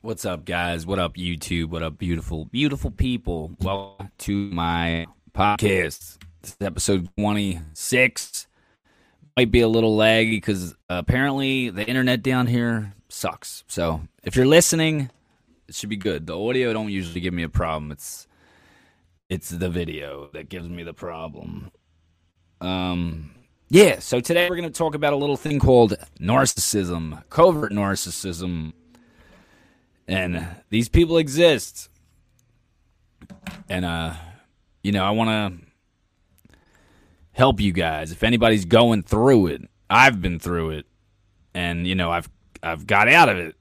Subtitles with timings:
[0.00, 0.86] What's up, guys?
[0.86, 1.70] What up, YouTube?
[1.70, 3.50] What up, beautiful, beautiful people?
[3.60, 6.18] Welcome to my podcast.
[6.40, 8.46] This is episode 26.
[9.36, 13.64] Might be a little laggy because apparently the internet down here sucks.
[13.66, 15.10] So if you're listening,
[15.66, 16.28] it should be good.
[16.28, 17.90] The audio don't usually give me a problem.
[17.90, 18.28] It's
[19.28, 21.72] it's the video that gives me the problem.
[22.60, 23.32] Um,
[23.68, 23.98] yeah.
[23.98, 28.74] So today we're gonna talk about a little thing called narcissism, covert narcissism
[30.08, 31.90] and these people exist.
[33.68, 34.14] And uh
[34.82, 35.66] you know i want to
[37.32, 38.10] help you guys.
[38.10, 40.86] If anybody's going through it i've been through it.
[41.54, 42.28] And you know i've
[42.62, 43.54] i've got out of it.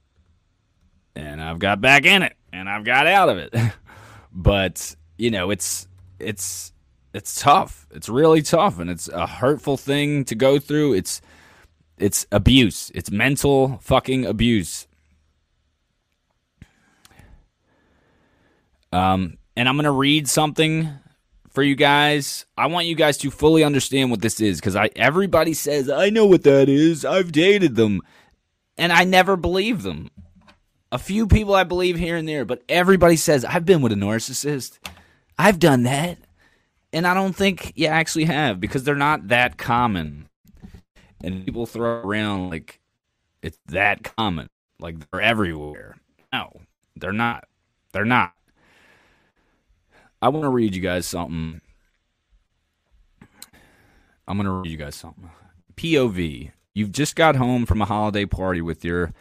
[1.16, 2.36] And i've got back in it.
[2.54, 3.54] And i've got out of it.
[4.40, 5.88] But you know it's
[6.20, 6.72] it's
[7.12, 7.88] it's tough.
[7.90, 8.78] It's really tough.
[8.78, 10.94] And it's a hurtful thing to go through.
[10.94, 11.22] It's
[11.98, 12.92] it's abuse.
[12.94, 14.87] It's mental fucking abuse
[18.92, 20.90] Um, and I'm going to read something
[21.50, 22.46] for you guys.
[22.56, 26.12] I want you guys to fully understand what this is because I everybody says I
[26.12, 27.04] know what that is.
[27.04, 28.02] I've dated them,
[28.78, 30.12] and I never believe them.
[30.92, 33.96] A few people I believe here and there, but everybody says I've been with a
[33.96, 34.78] narcissist.
[35.40, 36.20] I've done that,
[36.94, 40.30] and I don't think you actually have because they're not that common.
[41.24, 42.80] And people throw around like
[43.42, 45.98] it's that common, like they're everywhere.
[46.32, 46.62] No,
[46.96, 47.46] they're not.
[47.94, 48.34] They're not.
[50.22, 51.62] I want to read you guys something.
[54.28, 55.30] I'm going to read you guys something.
[55.76, 56.52] POV.
[56.74, 59.14] You've just got home from a holiday party with your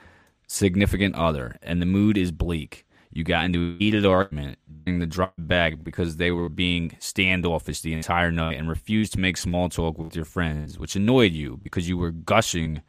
[0.46, 2.86] significant other, and the mood is bleak.
[3.10, 7.80] You got into a heated argument during the drop bag because they were being standoffish
[7.80, 11.58] the entire night and refused to make small talk with your friends, which annoyed you
[11.62, 12.82] because you were gushing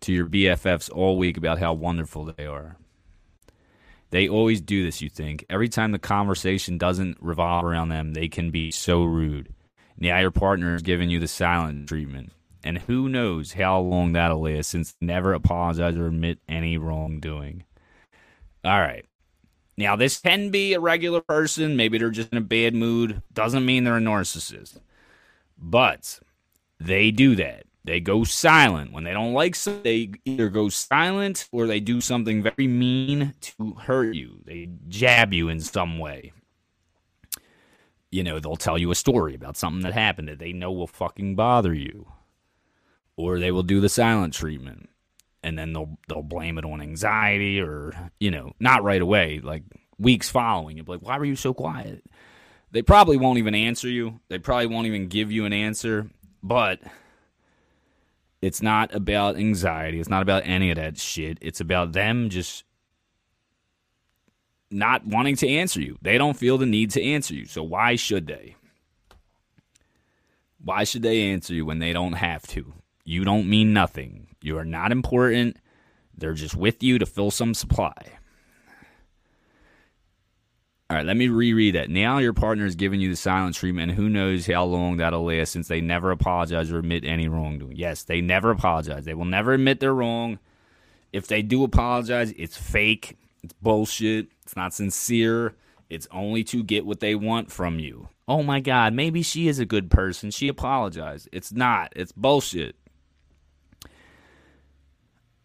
[0.00, 2.76] to your BFFs all week about how wonderful they are.
[4.10, 5.44] They always do this, you think.
[5.48, 9.54] Every time the conversation doesn't revolve around them, they can be so rude.
[9.96, 12.32] Now your partner is giving you the silent treatment.
[12.62, 17.64] And who knows how long that'll last since never apologize or admit any wrongdoing.
[18.64, 19.06] All right.
[19.78, 21.74] Now, this can be a regular person.
[21.74, 23.22] Maybe they're just in a bad mood.
[23.32, 24.78] Doesn't mean they're a narcissist.
[25.56, 26.20] But
[26.78, 27.64] they do that.
[27.84, 29.82] They go silent when they don't like something.
[29.82, 34.40] They either go silent or they do something very mean to hurt you.
[34.44, 36.32] They jab you in some way.
[38.10, 40.88] You know, they'll tell you a story about something that happened that they know will
[40.88, 42.12] fucking bother you,
[43.16, 44.90] or they will do the silent treatment,
[45.42, 49.62] and then they'll they'll blame it on anxiety or you know, not right away, like
[49.98, 50.76] weeks following.
[50.76, 52.04] You'll be like, "Why were you so quiet?"
[52.72, 54.20] They probably won't even answer you.
[54.28, 56.10] They probably won't even give you an answer,
[56.42, 56.80] but
[58.42, 60.00] it's not about anxiety.
[60.00, 61.38] It's not about any of that shit.
[61.40, 62.64] It's about them just
[64.70, 65.98] not wanting to answer you.
[66.00, 67.46] They don't feel the need to answer you.
[67.46, 68.56] So why should they?
[70.62, 72.72] Why should they answer you when they don't have to?
[73.04, 74.28] You don't mean nothing.
[74.42, 75.56] You are not important.
[76.16, 77.94] They're just with you to fill some supply.
[80.90, 81.88] All right, let me reread that.
[81.88, 85.24] Now your partner is giving you the silent treatment, and who knows how long that'll
[85.24, 87.76] last since they never apologize or admit any wrongdoing.
[87.76, 89.04] Yes, they never apologize.
[89.04, 90.40] They will never admit they're wrong.
[91.12, 95.54] If they do apologize, it's fake, it's bullshit, it's not sincere,
[95.88, 98.08] it's only to get what they want from you.
[98.26, 100.32] Oh my God, maybe she is a good person.
[100.32, 101.28] She apologized.
[101.30, 102.74] It's not, it's bullshit.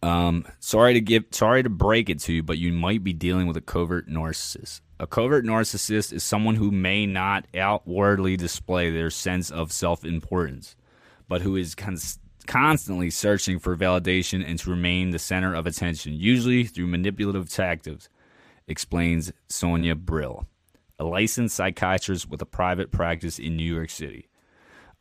[0.01, 3.45] Um, sorry to give, sorry to break it to you, but you might be dealing
[3.45, 4.81] with a covert narcissist.
[4.97, 10.77] A covert narcissist is someone who may not outwardly display their sense of self importance,
[11.27, 16.13] but who is cons- constantly searching for validation and to remain the center of attention,
[16.13, 18.07] usually through manipulative tactics,
[18.69, 20.47] explains Sonia Brill,
[20.97, 24.29] a licensed psychiatrist with a private practice in New York City.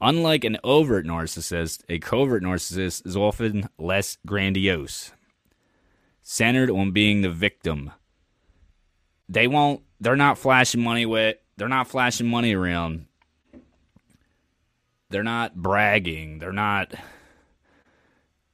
[0.00, 5.12] Unlike an overt narcissist, a covert narcissist is often less grandiose,
[6.20, 7.92] centered on being the victim
[9.28, 9.82] they won't.
[10.00, 11.36] They're not flashing money with.
[11.56, 13.06] They're not flashing money around.
[15.10, 16.38] They're not bragging.
[16.38, 16.94] They're not.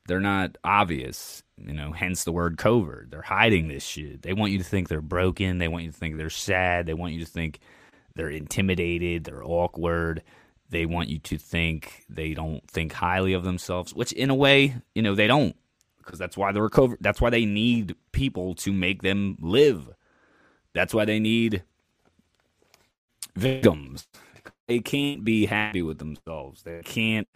[0.06, 1.42] They're not obvious.
[1.56, 3.10] You know, hence the word covert.
[3.10, 4.22] They're hiding this shit.
[4.22, 5.58] They want you to think they're broken.
[5.58, 6.86] They want you to think they're sad.
[6.86, 7.60] They want you to think
[8.14, 9.24] they're intimidated.
[9.24, 10.22] They're awkward.
[10.70, 14.76] They want you to think they don't think highly of themselves, which in a way,
[14.94, 15.56] you know, they don't
[15.98, 16.98] because that's why they're covert.
[17.00, 19.90] That's why they need people to make them live.
[20.74, 21.62] That's why they need
[23.36, 24.06] victims.
[24.68, 26.62] They can't be happy with themselves.
[26.62, 27.28] They can't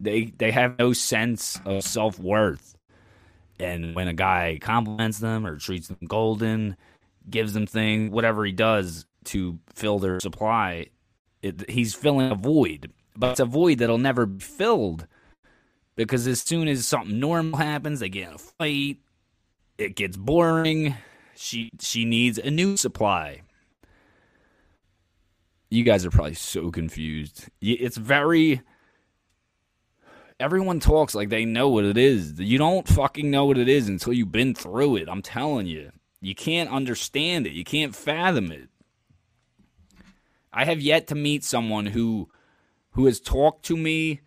[0.00, 2.76] they they have no sense of self-worth.
[3.58, 6.76] And when a guy compliments them or treats them golden,
[7.28, 10.86] gives them things, whatever he does to fill their supply,
[11.42, 12.90] it, he's filling a void.
[13.14, 15.06] But it's a void that'll never be filled
[15.94, 18.96] because as soon as something normal happens, they get in a fight,
[19.80, 20.94] it gets boring.
[21.34, 23.42] She she needs a new supply.
[25.70, 27.48] You guys are probably so confused.
[27.60, 28.62] It's very
[30.38, 32.38] everyone talks like they know what it is.
[32.40, 35.08] You don't fucking know what it is until you've been through it.
[35.08, 35.92] I'm telling you.
[36.20, 37.52] You can't understand it.
[37.52, 38.68] You can't fathom it.
[40.52, 42.28] I have yet to meet someone who
[42.92, 44.20] who has talked to me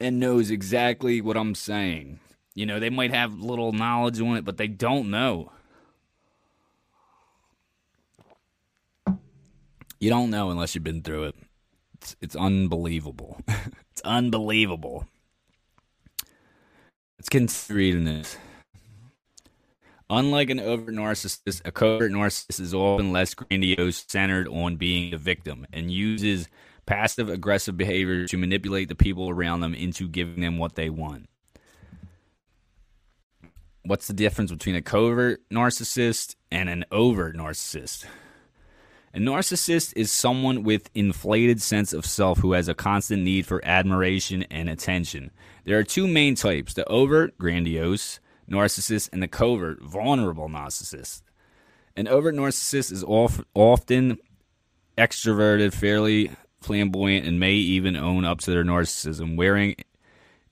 [0.00, 2.20] and knows exactly what I'm saying.
[2.58, 5.52] You know, they might have little knowledge on it, but they don't know.
[10.00, 11.36] You don't know unless you've been through it.
[11.94, 13.40] It's, it's unbelievable.
[13.92, 15.06] it's unbelievable.
[17.16, 18.36] Let's continue reading this.
[20.10, 25.16] Unlike an overt narcissist, a covert narcissist is often less grandiose, centered on being the
[25.16, 26.48] victim, and uses
[26.86, 31.28] passive aggressive behavior to manipulate the people around them into giving them what they want.
[33.88, 38.04] What's the difference between a covert narcissist and an overt narcissist?
[39.14, 43.64] A narcissist is someone with inflated sense of self who has a constant need for
[43.64, 45.30] admiration and attention.
[45.64, 51.22] There are two main types: the overt, grandiose narcissist and the covert, vulnerable narcissist.
[51.96, 54.18] An overt narcissist is often
[54.98, 56.30] extroverted, fairly
[56.60, 59.76] flamboyant, and may even own up to their narcissism, wearing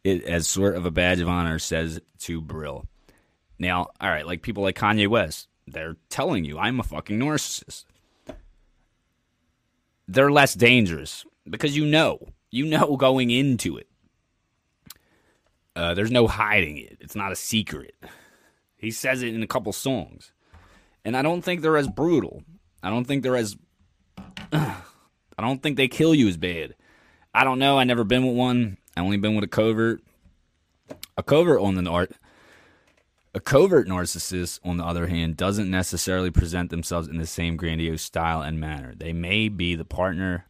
[0.04, 2.86] it as sort of a badge of honor, says to Brill.
[3.58, 7.84] Now, all right, like people like Kanye West, they're telling you, I'm a fucking narcissist.
[10.08, 12.20] They're less dangerous because you know,
[12.50, 13.88] you know going into it.
[15.74, 16.96] Uh, there's no hiding it.
[17.00, 17.94] It's not a secret.
[18.76, 20.32] He says it in a couple songs.
[21.04, 22.42] And I don't think they're as brutal.
[22.82, 23.56] I don't think they're as.
[24.52, 26.74] I don't think they kill you as bad.
[27.34, 27.78] I don't know.
[27.78, 28.78] I never been with one.
[28.96, 30.02] I only been with a covert.
[31.18, 32.12] A covert on the art.
[33.36, 38.00] A covert narcissist, on the other hand, doesn't necessarily present themselves in the same grandiose
[38.00, 38.94] style and manner.
[38.96, 40.46] They may be the partner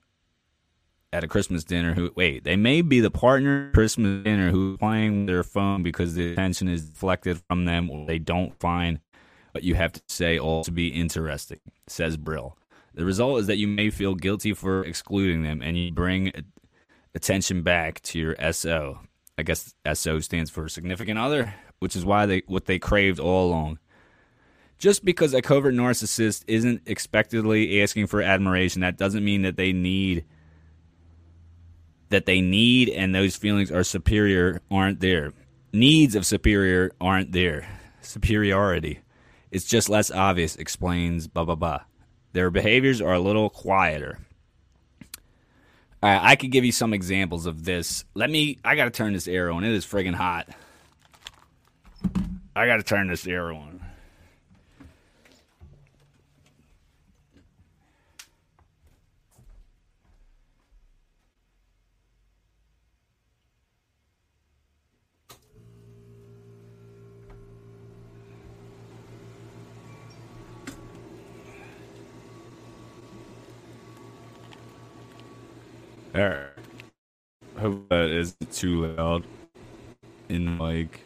[1.12, 5.26] at a Christmas dinner who wait, they may be the partner Christmas dinner who's playing
[5.26, 9.00] their phone because the attention is deflected from them or they don't find
[9.50, 12.56] what you have to say all to be interesting, says Brill.
[12.94, 16.30] The result is that you may feel guilty for excluding them and you bring
[17.16, 19.00] attention back to your SO.
[19.36, 23.48] I guess SO stands for significant other, which is why they what they craved all
[23.48, 23.78] along.
[24.78, 29.72] Just because a covert narcissist isn't expectedly asking for admiration, that doesn't mean that they
[29.72, 30.24] need
[32.08, 35.32] that they need and those feelings are superior aren't there.
[35.72, 37.68] Needs of superior aren't there.
[38.00, 39.00] Superiority.
[39.50, 41.80] It's just less obvious, explains blah blah blah.
[42.32, 44.18] Their behaviors are a little quieter.
[46.02, 48.04] All right, I could give you some examples of this.
[48.14, 49.64] Let me I gotta turn this arrow on.
[49.64, 50.48] It is friggin' hot.
[52.54, 53.80] I gotta turn this arrow on.
[76.12, 76.54] There.
[77.58, 79.24] Hope that isn't too loud.
[80.30, 81.05] In like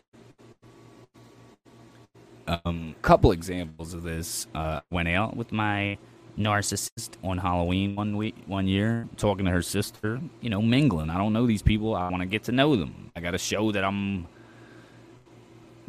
[2.65, 4.47] um couple examples of this.
[4.55, 5.99] Uh went out with my
[6.39, 11.11] narcissist on Halloween one week one year, talking to her sister, you know, mingling.
[11.11, 11.95] I don't know these people.
[11.95, 13.13] I want to get to know them.
[13.15, 14.27] I got to show that I'm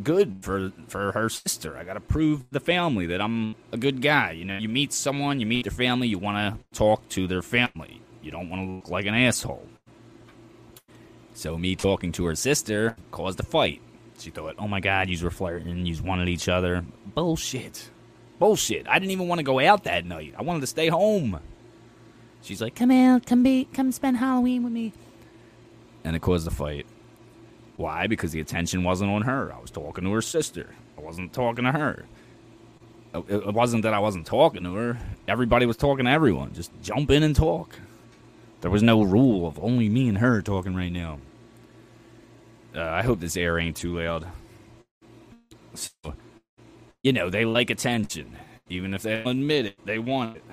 [0.04, 1.78] good for for her sister.
[1.78, 4.32] I got to prove the family that I'm a good guy.
[4.32, 7.42] You know, you meet someone, you meet their family, you want to talk to their
[7.42, 8.02] family.
[8.22, 9.68] You don't want to look like an asshole.
[11.34, 13.82] So me talking to her sister caused a fight.
[14.22, 16.86] She thought, "Oh my God, you were flirting, you wanted each other."
[17.16, 17.90] Bullshit,
[18.40, 18.88] bullshit.
[18.88, 20.34] I didn't even want to go out that night.
[20.38, 21.40] I wanted to stay home.
[22.42, 24.94] She's like, "Come out, come be, come spend Halloween with me,"
[26.04, 26.86] and it caused a fight.
[27.78, 28.06] Why?
[28.06, 29.52] Because the attention wasn't on her.
[29.52, 30.70] I was talking to her sister.
[30.98, 32.06] I wasn't talking to her.
[33.14, 34.98] It wasn't that I wasn't talking to her.
[35.28, 36.54] Everybody was talking to everyone.
[36.54, 37.80] Just jump in and talk.
[38.62, 41.18] There was no rule of only me and her talking right now.
[42.76, 44.28] Uh, I hope this air ain't too loud.
[45.74, 46.14] So,
[47.04, 48.36] you know, they like attention.
[48.70, 50.44] Even if they admit it, they want it.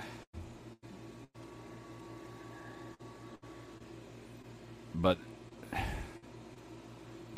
[4.95, 5.19] But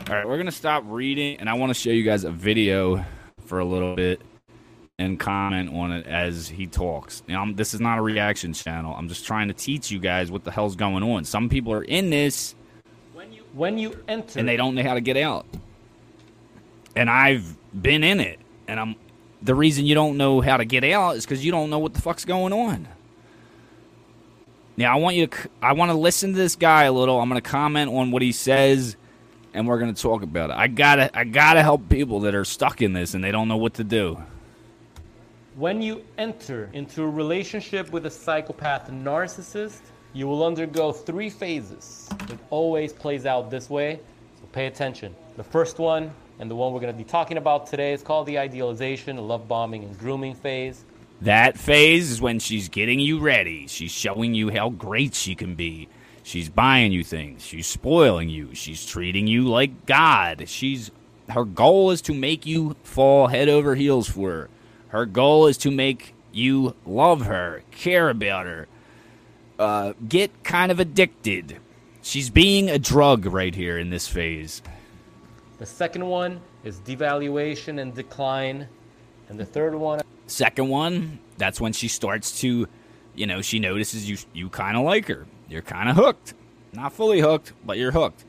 [0.08, 3.04] All right, we're gonna stop reading, and I want to show you guys a video
[3.44, 4.22] for a little bit
[4.98, 7.22] and comment on it as he talks.
[7.54, 8.92] This is not a reaction channel.
[8.96, 11.24] I'm just trying to teach you guys what the hell's going on.
[11.24, 12.56] Some people are in this
[13.52, 15.46] when you enter and they don't know how to get out.
[16.96, 18.96] And I've been in it, and I'm
[19.42, 21.94] the reason you don't know how to get out is because you don't know what
[21.94, 22.88] the fuck's going on.
[24.76, 27.20] Now I want you to I want to listen to this guy a little.
[27.20, 28.96] I'm going to comment on what he says
[29.52, 30.56] and we're going to talk about it.
[30.56, 33.30] I got to I got to help people that are stuck in this and they
[33.30, 34.22] don't know what to do.
[35.56, 39.80] When you enter into a relationship with a psychopath narcissist,
[40.12, 42.08] you will undergo three phases.
[42.28, 44.00] It always plays out this way,
[44.40, 45.14] so pay attention.
[45.36, 48.26] The first one, and the one we're going to be talking about today, is called
[48.26, 50.84] the idealization, love bombing, and grooming phase.
[51.20, 53.66] That phase is when she's getting you ready.
[53.66, 55.88] She's showing you how great she can be.
[56.22, 57.44] She's buying you things.
[57.44, 58.54] She's spoiling you.
[58.54, 60.48] She's treating you like God.
[60.48, 60.90] She's
[61.30, 64.50] her goal is to make you fall head over heels for her.
[64.88, 68.66] Her goal is to make you love her, care about her,
[69.60, 71.58] uh, get kind of addicted.
[72.02, 74.62] She's being a drug right here in this phase.
[75.58, 78.66] The second one is devaluation and decline.
[79.28, 80.00] And the third one.
[80.26, 82.66] Second one, that's when she starts to,
[83.14, 85.26] you know, she notices you you kind of like her.
[85.48, 86.34] You're kind of hooked.
[86.72, 88.24] Not fully hooked, but you're hooked.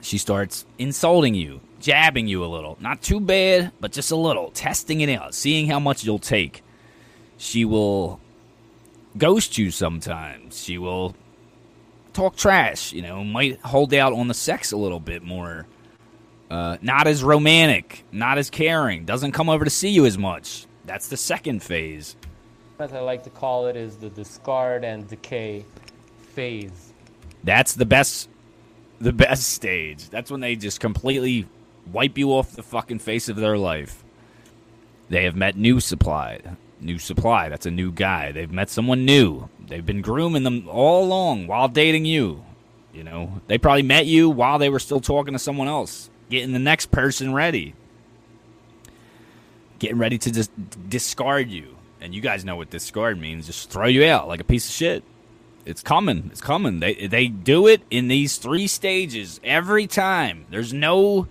[0.00, 2.76] She starts insulting you, jabbing you a little.
[2.80, 4.50] Not too bad, but just a little.
[4.52, 6.62] Testing it out, seeing how much you'll take.
[7.36, 8.20] She will
[9.16, 10.62] ghost you sometimes.
[10.62, 11.14] She will
[12.12, 15.66] talk trash, you know, might hold out on the sex a little bit more.
[16.50, 20.66] Uh, not as romantic, not as caring, doesn't come over to see you as much.
[20.84, 22.14] That's the second phase.
[22.78, 25.64] As I like to call it, is the discard and decay
[26.34, 26.92] phase.
[27.44, 28.28] That's the best,
[29.00, 30.10] the best stage.
[30.10, 31.46] That's when they just completely
[31.90, 34.04] wipe you off the fucking face of their life.
[35.08, 36.40] They have met new supply.
[36.82, 37.48] New supply.
[37.48, 38.32] That's a new guy.
[38.32, 39.48] They've met someone new.
[39.68, 42.44] They've been grooming them all along while dating you.
[42.92, 46.52] You know, they probably met you while they were still talking to someone else, getting
[46.52, 47.74] the next person ready,
[49.78, 50.50] getting ready to just
[50.90, 51.76] discard you.
[52.00, 53.46] And you guys know what discard means.
[53.46, 55.04] Just throw you out like a piece of shit.
[55.64, 56.28] It's coming.
[56.32, 56.80] It's coming.
[56.80, 60.46] They they do it in these three stages every time.
[60.50, 61.28] There's no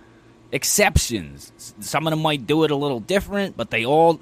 [0.50, 1.52] exceptions.
[1.80, 4.20] Some of them might do it a little different, but they all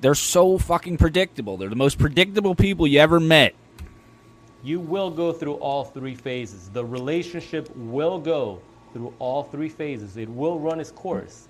[0.00, 1.56] they're so fucking predictable.
[1.56, 3.54] They're the most predictable people you ever met.
[4.62, 6.68] You will go through all three phases.
[6.70, 8.60] The relationship will go
[8.92, 10.16] through all three phases.
[10.16, 11.48] It will run its course,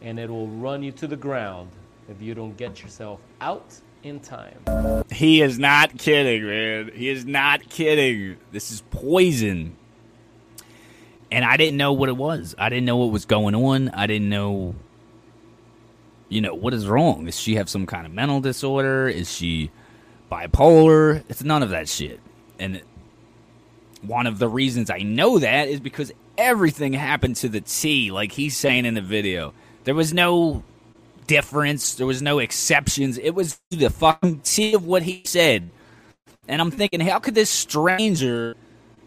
[0.00, 1.70] and it will run you to the ground
[2.08, 5.04] if you don't get yourself out in time.
[5.10, 6.90] He is not kidding, man.
[6.94, 8.38] He is not kidding.
[8.50, 9.76] This is poison.
[11.30, 12.54] And I didn't know what it was.
[12.58, 13.88] I didn't know what was going on.
[13.90, 14.74] I didn't know
[16.32, 17.26] you know, what is wrong?
[17.26, 19.06] Does she have some kind of mental disorder?
[19.06, 19.70] Is she
[20.30, 21.22] bipolar?
[21.28, 22.20] It's none of that shit.
[22.58, 22.80] And
[24.00, 28.32] one of the reasons I know that is because everything happened to the T, like
[28.32, 29.52] he's saying in the video.
[29.84, 30.64] There was no
[31.26, 33.18] difference, there was no exceptions.
[33.18, 35.68] It was the fucking T of what he said.
[36.48, 38.56] And I'm thinking, how could this stranger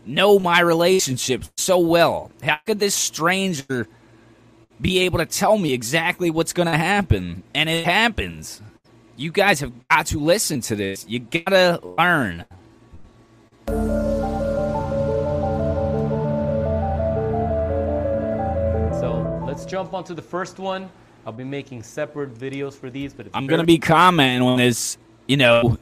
[0.06, 2.32] know my relationship so well?
[2.44, 3.88] How could this stranger
[4.80, 7.44] be able to tell me exactly what's going to happen.
[7.54, 8.62] And it happens.
[9.16, 11.06] You guys have got to listen to this.
[11.08, 12.46] You got to learn.
[19.00, 20.90] So let's jump onto the first one.
[21.26, 24.98] I'll be making separate videos for these, but I'm going to be commenting on this,
[25.28, 25.78] you know,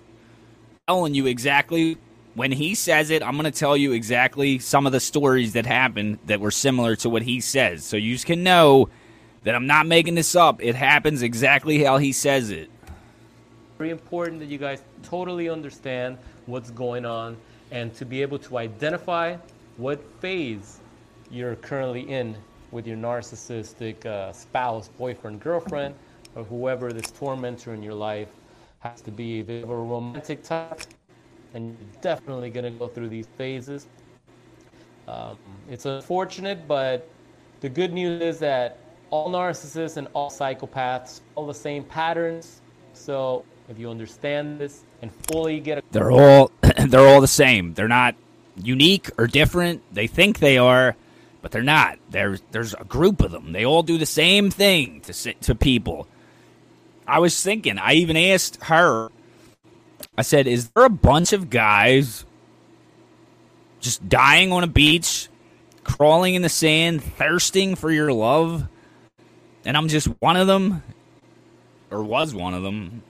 [0.88, 1.98] telling you exactly
[2.36, 5.66] when he says it, I'm going to tell you exactly some of the stories that
[5.66, 7.84] happened that were similar to what he says.
[7.84, 8.90] So you can know
[9.44, 10.62] that I'm not making this up.
[10.64, 12.70] It happens exactly how he says it.
[13.78, 17.38] Very important that you guys totally understand what's going on
[17.72, 19.36] and to be able to identify
[19.78, 20.80] what phase
[21.30, 22.36] you're currently in
[22.72, 25.94] with your narcissistic uh, spouse, boyfriend, girlfriend,
[26.36, 28.30] or whoever this tormentor in your life
[28.80, 29.40] has to be.
[29.40, 30.82] If a romantic type,
[31.54, 33.88] and you're definitely going to go through these phases.
[35.08, 35.38] Um,
[35.70, 37.10] it's unfortunate, but
[37.60, 38.80] the good news is that
[39.10, 42.62] all narcissists and all psychopaths all the same patterns.
[42.94, 46.52] So if you understand this and fully get a they're all
[46.88, 47.74] they're all the same.
[47.74, 48.16] They're not
[48.56, 49.82] unique or different.
[49.94, 50.96] They think they are,
[51.42, 52.00] but they're not.
[52.10, 53.52] There's there's a group of them.
[53.52, 56.08] They all do the same thing to to people.
[57.06, 57.78] I was thinking.
[57.78, 59.10] I even asked her
[60.18, 62.26] I said, Is there a bunch of guys
[63.80, 65.28] just dying on a beach
[65.84, 68.68] crawling in the sand, thirsting for your love,
[69.66, 70.84] and I'm just one of them,
[71.92, 73.04] or was one of them.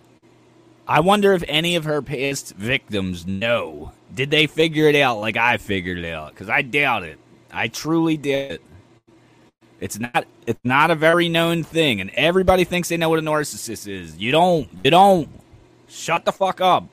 [0.88, 3.94] I wonder if any of her past victims know.
[4.14, 6.32] Did they figure it out like I figured it out?
[6.32, 7.20] Because I doubt it.
[7.52, 8.60] I truly did.
[9.80, 10.26] It's not.
[10.46, 14.18] It's not a very known thing, and everybody thinks they know what a narcissist is.
[14.18, 14.70] You don't.
[14.84, 15.30] You don't.
[15.94, 16.90] Shut the fuck up.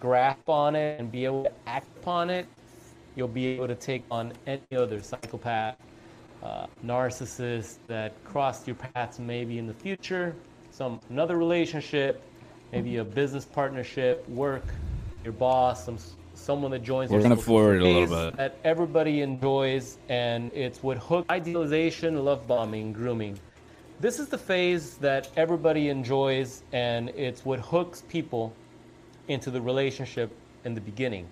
[0.00, 2.46] Grasp on it and be able to act upon it.
[3.14, 5.76] You'll be able to take on any other psychopath,
[6.42, 10.34] uh, narcissist that crossed your paths maybe in the future,
[10.72, 12.22] some another relationship,
[12.72, 14.64] maybe a business partnership, work,
[15.22, 15.96] your boss, some
[16.34, 17.10] someone that joins.
[17.10, 18.36] We're gonna forward it a little bit.
[18.36, 23.38] That everybody enjoys, and it's what hook idealization, love bombing, grooming.
[23.98, 28.52] This is the phase that everybody enjoys, and it's what hooks people
[29.28, 30.30] into the relationship
[30.66, 31.26] in the beginning.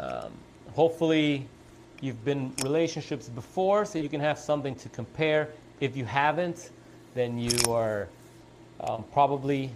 [0.00, 0.32] Um,
[0.74, 1.46] hopefully,
[2.00, 5.50] you've been relationships before, so you can have something to compare.
[5.78, 6.70] If you haven't,
[7.14, 8.08] then you are
[8.80, 9.70] um, probably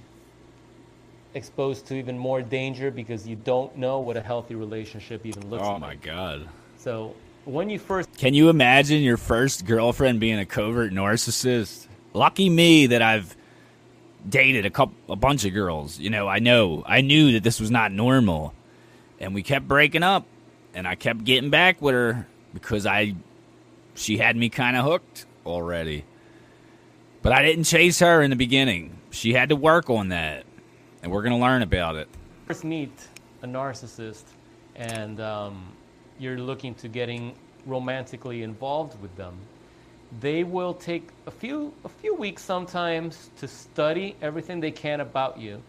[1.34, 5.62] exposed to even more danger because you don't know what a healthy relationship even looks
[5.62, 5.76] oh like.
[5.76, 6.48] Oh my god.
[6.76, 7.14] So
[7.44, 11.86] when you first Can you imagine your first girlfriend being a covert narcissist?
[12.16, 13.36] Lucky me that I've
[14.26, 15.98] dated a couple a bunch of girls.
[15.98, 16.82] You know, I know.
[16.86, 18.54] I knew that this was not normal.
[19.20, 20.26] And we kept breaking up
[20.74, 23.14] and I kept getting back with her because I
[23.94, 26.04] she had me kind of hooked already.
[27.20, 28.96] But I didn't chase her in the beginning.
[29.10, 30.44] She had to work on that
[31.02, 32.08] and we're to learn about it.
[32.46, 33.08] First meet
[33.42, 34.24] a narcissist,
[34.74, 35.72] and um,
[36.18, 37.34] you're looking to getting
[37.66, 39.36] romantically involved with them.
[40.20, 45.38] They will take a few a few weeks sometimes to study everything they can about
[45.38, 45.60] you,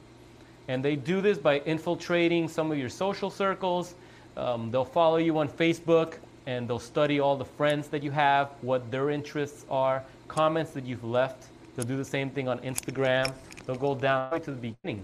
[0.67, 3.96] and they do this by infiltrating some of your social circles.
[4.38, 6.15] Um, they'll follow you on Facebook
[6.46, 10.86] and they'll study all the friends that you have, what their interests are, comments that
[10.86, 11.48] you've left.
[11.75, 13.34] They'll do the same thing on Instagram.
[13.65, 15.03] They'll go down to the beginning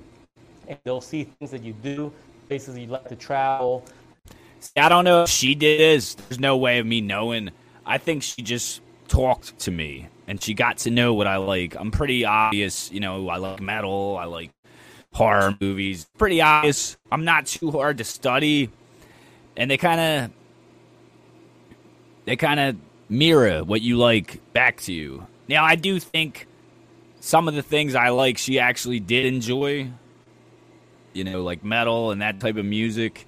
[0.68, 2.14] and they'll see things that you do,
[2.48, 3.84] places you like to travel.
[4.62, 6.16] See, I don't know if she did this.
[6.16, 7.52] There's no way of me knowing.
[7.86, 11.76] I think she just talked to me and she got to know what I like.
[11.76, 14.52] I'm pretty obvious, you know, I like metal, I like
[15.14, 16.08] horror movies.
[16.18, 16.98] Pretty obvious.
[17.12, 18.70] I'm not too hard to study.
[19.56, 20.32] And they kind of
[22.26, 22.76] they kind of
[23.10, 25.28] mirror what you like back to you.
[25.48, 26.48] Now, I do think
[27.20, 29.92] some of the things I like she actually did enjoy
[31.14, 33.26] you know, like metal and that type of music.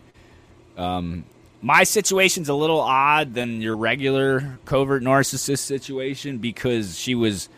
[0.77, 1.23] Um,
[1.65, 7.49] my situation's a little odd than your regular covert narcissist situation because she was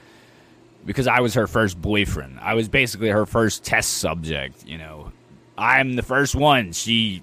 [0.85, 2.39] because I was her first boyfriend.
[2.39, 5.11] I was basically her first test subject, you know.
[5.57, 7.21] I'm the first one she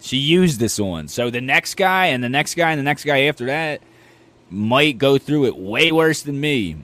[0.00, 1.08] she used this on.
[1.08, 3.82] So the next guy and the next guy and the next guy after that
[4.48, 6.76] might go through it way worse than me.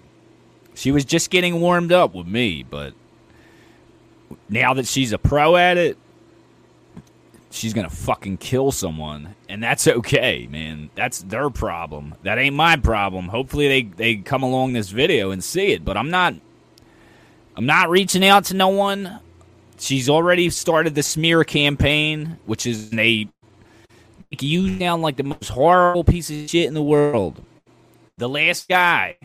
[0.75, 2.93] She was just getting warmed up with me, but
[4.51, 5.97] now that she's a pro at it,
[7.57, 10.90] she's gonna fucking kill someone, and that's okay, man.
[10.95, 12.14] That's their problem.
[12.23, 13.29] That ain't my problem.
[13.29, 15.85] Hopefully, they they come along this video and see it.
[15.85, 16.35] But I'm not.
[17.57, 19.21] I'm not reaching out to no one.
[19.79, 23.29] She's already started the smear campaign, which is they
[24.31, 27.42] make you sound like the most horrible piece of shit in the world.
[28.19, 29.16] The last guy.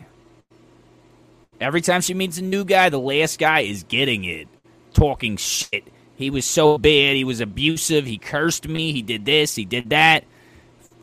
[1.60, 4.48] Every time she meets a new guy, the last guy is getting it
[4.92, 5.91] talking shit.
[6.16, 7.16] He was so bad.
[7.16, 8.06] He was abusive.
[8.06, 8.92] He cursed me.
[8.92, 9.54] He did this.
[9.54, 10.24] He did that.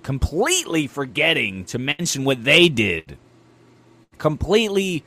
[0.03, 3.17] Completely forgetting to mention what they did.
[4.17, 5.03] Completely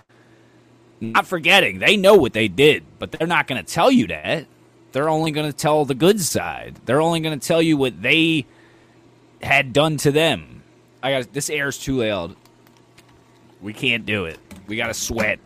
[1.01, 1.79] not forgetting.
[1.79, 4.47] They know what they did, but they're not going to tell you that.
[4.93, 6.77] They're only going to tell the good side.
[6.85, 8.47] They're only going to tell you what they
[9.43, 10.63] had done to them.
[11.03, 12.37] I got this air's too loud.
[13.61, 14.39] We can't do it.
[14.67, 15.41] We got to sweat.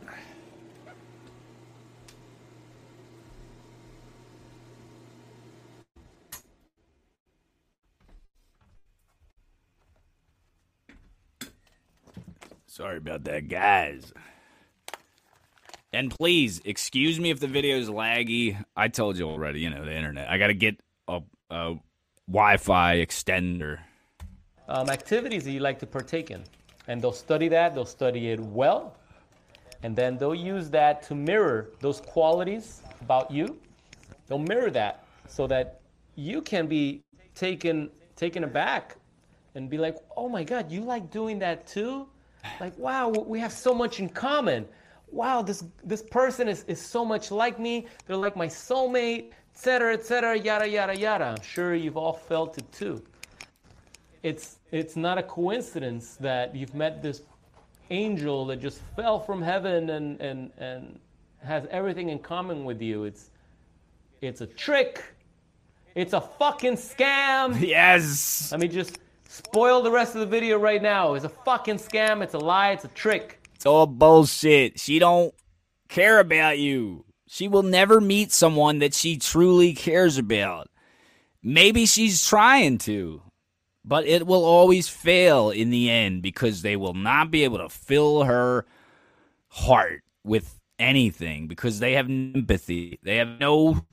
[12.76, 14.12] Sorry about that, guys.
[15.94, 18.62] And please excuse me if the video is laggy.
[18.76, 20.28] I told you already, you know, the internet.
[20.28, 21.76] I got to get a, a
[22.28, 23.78] Wi Fi extender.
[24.68, 26.44] Um, activities that you like to partake in.
[26.86, 28.98] And they'll study that, they'll study it well,
[29.82, 33.58] and then they'll use that to mirror those qualities about you.
[34.26, 35.80] They'll mirror that so that
[36.14, 37.02] you can be
[37.34, 38.96] taken taken aback
[39.54, 42.06] and be like, oh my God, you like doing that too?
[42.60, 44.66] Like wow we have so much in common
[45.10, 49.94] wow this this person is, is so much like me they're like my soulmate etc
[49.94, 53.02] etc yada yada yada i'm sure you've all felt it too
[54.22, 57.22] it's it's not a coincidence that you've met this
[57.90, 60.98] angel that just fell from heaven and and and
[61.42, 63.04] has everything in common with you.
[63.04, 63.30] It's
[64.20, 65.04] it's a trick.
[65.94, 67.60] It's a fucking scam.
[67.66, 68.50] Yes.
[68.50, 68.98] Let me just
[69.36, 71.14] spoil the rest of the video right now.
[71.14, 72.22] It's a fucking scam.
[72.22, 72.70] It's a lie.
[72.70, 73.40] It's a trick.
[73.54, 74.80] It's all bullshit.
[74.80, 75.34] She don't
[75.88, 77.04] care about you.
[77.28, 80.68] She will never meet someone that she truly cares about.
[81.42, 83.22] Maybe she's trying to,
[83.84, 87.68] but it will always fail in the end because they will not be able to
[87.68, 88.64] fill her
[89.48, 92.98] heart with anything because they have no empathy.
[93.02, 93.84] They have no.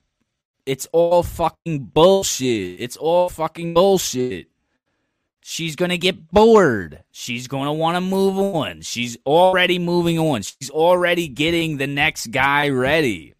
[0.66, 2.80] It's all fucking bullshit.
[2.80, 4.48] It's all fucking bullshit.
[5.46, 7.04] She's going to get bored.
[7.12, 8.80] She's going to want to move on.
[8.82, 10.42] She's already moving on.
[10.42, 13.34] She's already getting the next guy ready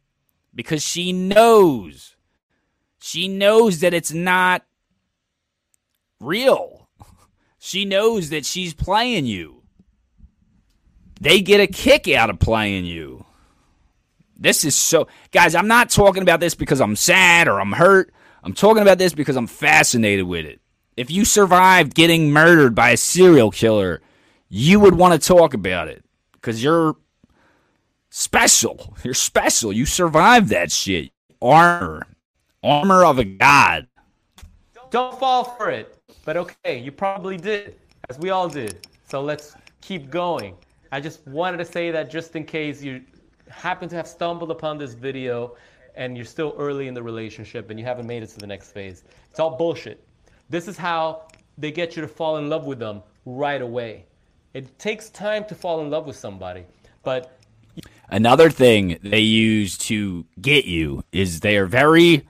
[0.54, 2.18] because she knows.
[3.00, 4.64] She knows that it's not
[6.20, 6.90] real.
[7.66, 9.64] She knows that she's playing you.
[11.22, 13.24] They get a kick out of playing you.
[14.38, 15.08] This is so.
[15.32, 18.14] Guys, I'm not talking about this because I'm sad or I'm hurt.
[18.44, 20.60] I'm talking about this because I'm fascinated with it.
[20.96, 24.02] If you survived getting murdered by a serial killer,
[24.50, 26.04] you would want to talk about it
[26.34, 26.96] because you're
[28.10, 28.96] special.
[29.04, 29.74] You're special.
[29.74, 31.12] You survived that shit.
[31.42, 32.06] Armor.
[32.64, 33.88] Armor of a god.
[34.92, 35.98] Don't fall for it.
[36.24, 37.76] But okay, you probably did,
[38.10, 38.88] as we all did.
[39.10, 40.56] So let's keep going.
[40.92, 43.02] I just wanted to say that just in case you
[43.50, 45.56] happen to have stumbled upon this video
[45.96, 48.72] and you're still early in the relationship and you haven't made it to the next
[48.72, 49.04] phase.
[49.32, 50.06] It's all bullshit.
[50.50, 51.24] This is how
[51.58, 54.06] they get you to fall in love with them right away.
[54.54, 56.66] It takes time to fall in love with somebody,
[57.04, 57.38] but
[58.10, 62.28] Another thing they use to get you is they are very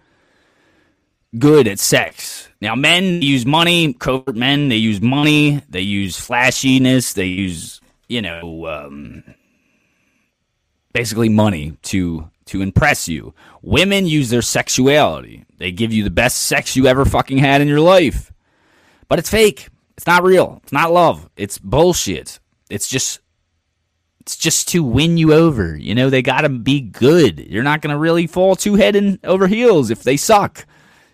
[1.37, 2.47] good at sex.
[2.61, 8.21] Now, men use money, covert men, they use money, they use flashiness, they use, you
[8.21, 9.23] know, um,
[10.93, 13.33] basically money to to impress you.
[13.61, 15.45] Women use their sexuality.
[15.57, 18.31] They give you the best sex you ever fucking had in your life.
[19.07, 19.69] But it's fake.
[19.97, 20.59] It's not real.
[20.63, 21.29] It's not love.
[21.37, 22.39] It's bullshit.
[22.69, 23.19] It's just
[24.21, 25.75] it's just to win you over.
[25.75, 27.39] You know, they got to be good.
[27.39, 30.65] You're not going to really fall too head and over heels if they suck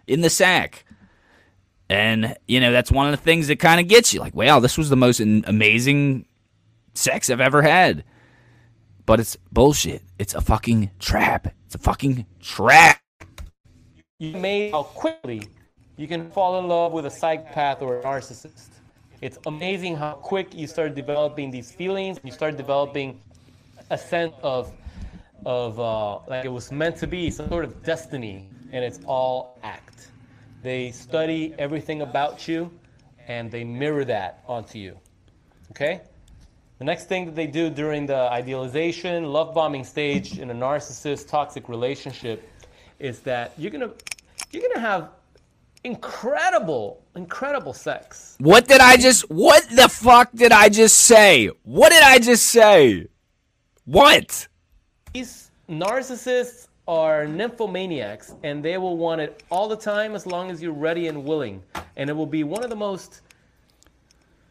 [0.05, 0.85] in the sack.
[1.89, 4.59] And, you know, that's one of the things that kind of gets you like, wow,
[4.59, 6.27] this was the most amazing
[6.93, 8.03] sex I've ever had.
[9.09, 10.03] But it's bullshit.
[10.19, 11.51] It's a fucking trap.
[11.65, 13.01] It's a fucking trap.
[14.19, 15.47] You may how quickly
[15.97, 18.69] you can fall in love with a psychopath or a narcissist.
[19.21, 22.19] It's amazing how quick you start developing these feelings.
[22.23, 23.19] You start developing
[23.89, 24.71] a sense of,
[25.43, 29.57] of uh, like it was meant to be, some sort of destiny, and it's all
[29.63, 30.11] act.
[30.61, 32.69] They study everything about you,
[33.27, 34.99] and they mirror that onto you.
[35.71, 36.01] Okay?
[36.79, 41.27] The next thing that they do during the idealization, love bombing stage in a narcissist
[41.27, 42.49] toxic relationship
[42.99, 43.91] is that you're gonna
[44.49, 45.09] you're gonna have
[45.83, 48.37] incredible, incredible sex.
[48.39, 49.29] What did I just?
[49.29, 51.47] What the fuck did I just say?
[51.63, 53.07] What did I just say?
[53.83, 54.47] What?
[55.13, 60.61] These narcissists are nymphomaniacs, and they will want it all the time as long as
[60.61, 61.61] you're ready and willing.
[61.97, 63.19] And it will be one of the most,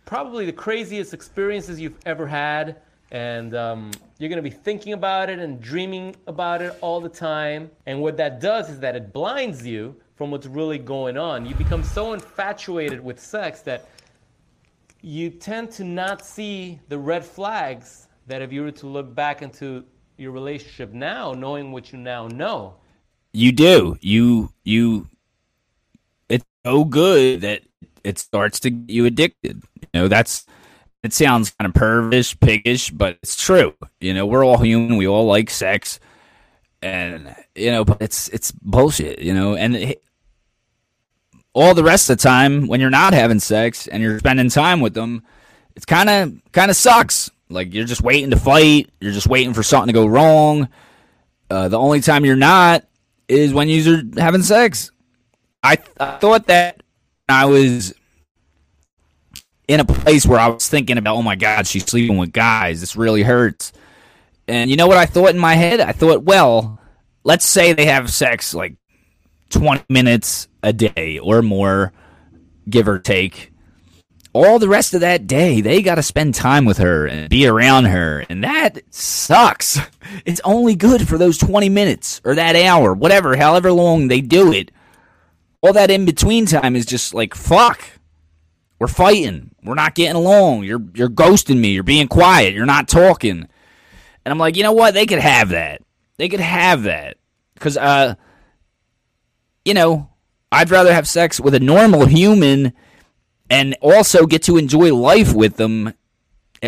[0.09, 2.77] probably the craziest experiences you've ever had.
[3.11, 7.11] And um, you're going to be thinking about it and dreaming about it all the
[7.11, 7.71] time.
[7.85, 11.45] And what that does is that it blinds you from what's really going on.
[11.45, 13.87] You become so infatuated with sex that
[15.03, 19.43] you tend to not see the red flags that if you were to look back
[19.43, 19.85] into
[20.17, 22.77] your relationship now, knowing what you now know.
[23.35, 23.99] You do.
[24.01, 25.07] You you
[26.31, 27.63] it's so good that
[28.09, 29.63] it starts to get you addicted.
[29.75, 30.47] You know, that's
[31.03, 33.75] it sounds kind of pervish, piggish, but it's true.
[34.01, 34.97] You know, we're all human.
[34.97, 36.01] We all like sex,
[36.83, 39.21] and you know, but it's it's bullshit.
[39.21, 40.03] You know, and it,
[41.53, 44.81] all the rest of the time when you're not having sex and you're spending time
[44.81, 45.23] with them,
[45.77, 47.31] it's kind of kind of sucks.
[47.51, 48.91] Like you're just waiting to fight.
[49.01, 50.69] You're just waiting for something to go wrong.
[51.51, 52.85] Uh, the only time you're not
[53.29, 54.91] is when you're having sex.
[55.63, 56.83] I, I thought that
[57.29, 57.95] I was
[59.69, 62.81] in a place where I was thinking about, oh my God, she's sleeping with guys.
[62.81, 63.73] This really hurts.
[64.49, 65.79] And you know what I thought in my head?
[65.81, 66.81] I thought, well,
[67.23, 68.77] let's say they have sex like
[69.51, 71.93] 20 minutes a day or more,
[72.69, 73.53] give or take.
[74.33, 77.47] All the rest of that day, they got to spend time with her and be
[77.47, 78.25] around her.
[78.29, 79.79] And that sucks.
[80.25, 84.53] It's only good for those 20 minutes or that hour, whatever, however long they do
[84.55, 84.71] it.
[85.61, 87.85] All that in between time is just like, fuck.
[88.79, 89.55] We're fighting.
[89.63, 90.65] We're not getting along.
[90.65, 91.71] You're you're ghosting me.
[91.71, 92.55] You're being quiet.
[92.55, 93.49] You're not talking.
[94.25, 94.95] And I'm like, you know what?
[94.95, 95.83] They could have that.
[96.17, 97.17] They could have that.
[97.55, 98.15] Because, uh,
[99.65, 100.11] you know,
[100.53, 102.73] I'd rather have sex with a normal human
[103.51, 105.95] and also get to enjoy life with them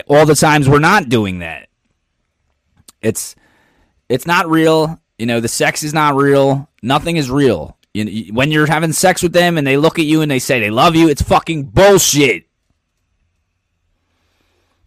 [0.06, 1.68] all the times we're not doing that.
[3.02, 3.36] It's
[4.08, 4.98] it's not real.
[5.18, 6.68] You know, the sex is not real.
[6.82, 7.76] Nothing is real.
[7.94, 10.60] You, when you're having sex with them and they look at you and they say
[10.60, 12.44] they love you, it's fucking bullshit.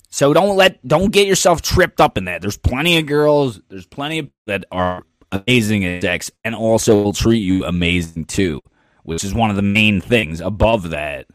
[0.10, 2.42] So don't let don't get yourself tripped up in that.
[2.42, 7.14] There's plenty of girls, there's plenty of that are amazing at sex and also will
[7.14, 8.62] treat you amazing too,
[9.04, 11.26] which is one of the main things above that.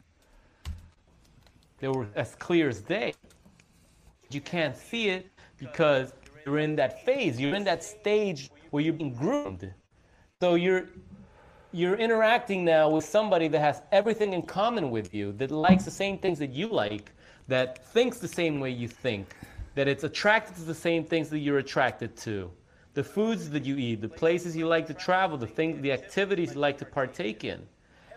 [1.80, 3.14] They were as clear as day.
[4.30, 6.12] You can't see it because
[6.46, 7.40] you're in that phase.
[7.40, 9.72] You're in that stage where you're being groomed.
[10.40, 10.88] So you're
[11.72, 15.90] you're interacting now with somebody that has everything in common with you, that likes the
[15.90, 17.12] same things that you like,
[17.46, 19.34] that thinks the same way you think,
[19.74, 22.50] that it's attracted to the same things that you're attracted to.
[22.94, 26.54] The foods that you eat, the places you like to travel, the things the activities
[26.54, 27.62] you like to partake in.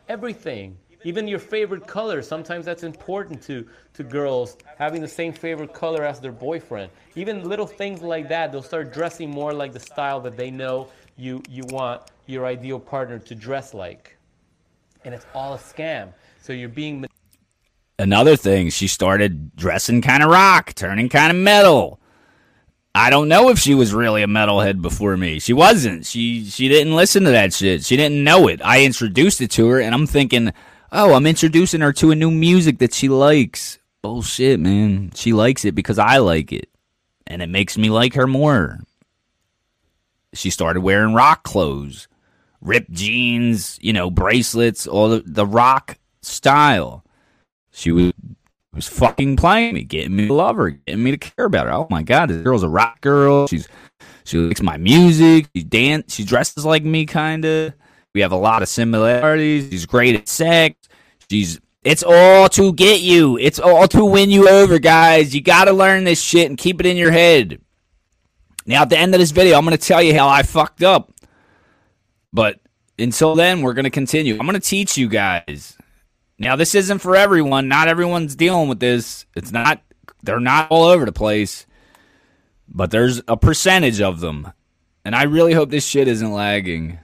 [0.08, 0.78] Everything.
[1.04, 6.04] Even your favorite color, sometimes that's important to, to girls, having the same favorite color
[6.04, 6.92] as their boyfriend.
[7.16, 10.88] Even little things like that, they'll start dressing more like the style that they know
[11.22, 14.18] you, you want your ideal partner to dress like.
[15.06, 16.14] And it's all a scam.
[16.42, 17.06] So you're being.
[18.00, 22.00] Another thing, she started dressing kind of rock, turning kind of metal.
[22.94, 25.40] I don't know if she was really a metalhead before me.
[25.40, 26.06] She wasn't.
[26.06, 27.86] She she didn't listen to that shit.
[27.86, 28.60] She didn't know it.
[28.64, 30.52] I introduced it to her, and I'm thinking,
[30.92, 33.80] oh, I'm introducing her to a new music that she likes.
[34.02, 35.12] Bullshit, man.
[35.16, 36.70] She likes it because I like it,
[37.28, 38.80] and it makes me like her more.
[40.34, 42.08] She started wearing rock clothes
[42.62, 47.04] ripped jeans, you know, bracelets, all the, the rock style.
[47.72, 48.14] She was
[48.74, 51.74] was fucking playing me, getting me to love her, getting me to care about her.
[51.74, 53.48] Oh my god, this girl's a rock girl.
[53.48, 53.68] She's
[54.24, 55.50] she likes my music.
[55.56, 56.14] She dance.
[56.14, 57.74] She dresses like me, kind of.
[58.14, 59.70] We have a lot of similarities.
[59.70, 60.76] She's great at sex.
[61.30, 63.38] She's it's all to get you.
[63.38, 65.34] It's all to win you over, guys.
[65.34, 67.60] You got to learn this shit and keep it in your head.
[68.66, 70.84] Now, at the end of this video, I'm going to tell you how I fucked
[70.84, 71.12] up.
[72.32, 72.60] But
[73.00, 74.34] until then, we're going to continue.
[74.34, 75.78] I'm going to teach you guys.
[76.38, 77.68] Now, this isn't for everyone.
[77.68, 79.26] Not everyone's dealing with this.
[79.36, 79.82] It's not,
[80.24, 81.66] they're not all over the place,
[82.68, 84.52] but there's a percentage of them.
[85.04, 87.00] And I really hope this shit isn't lagging.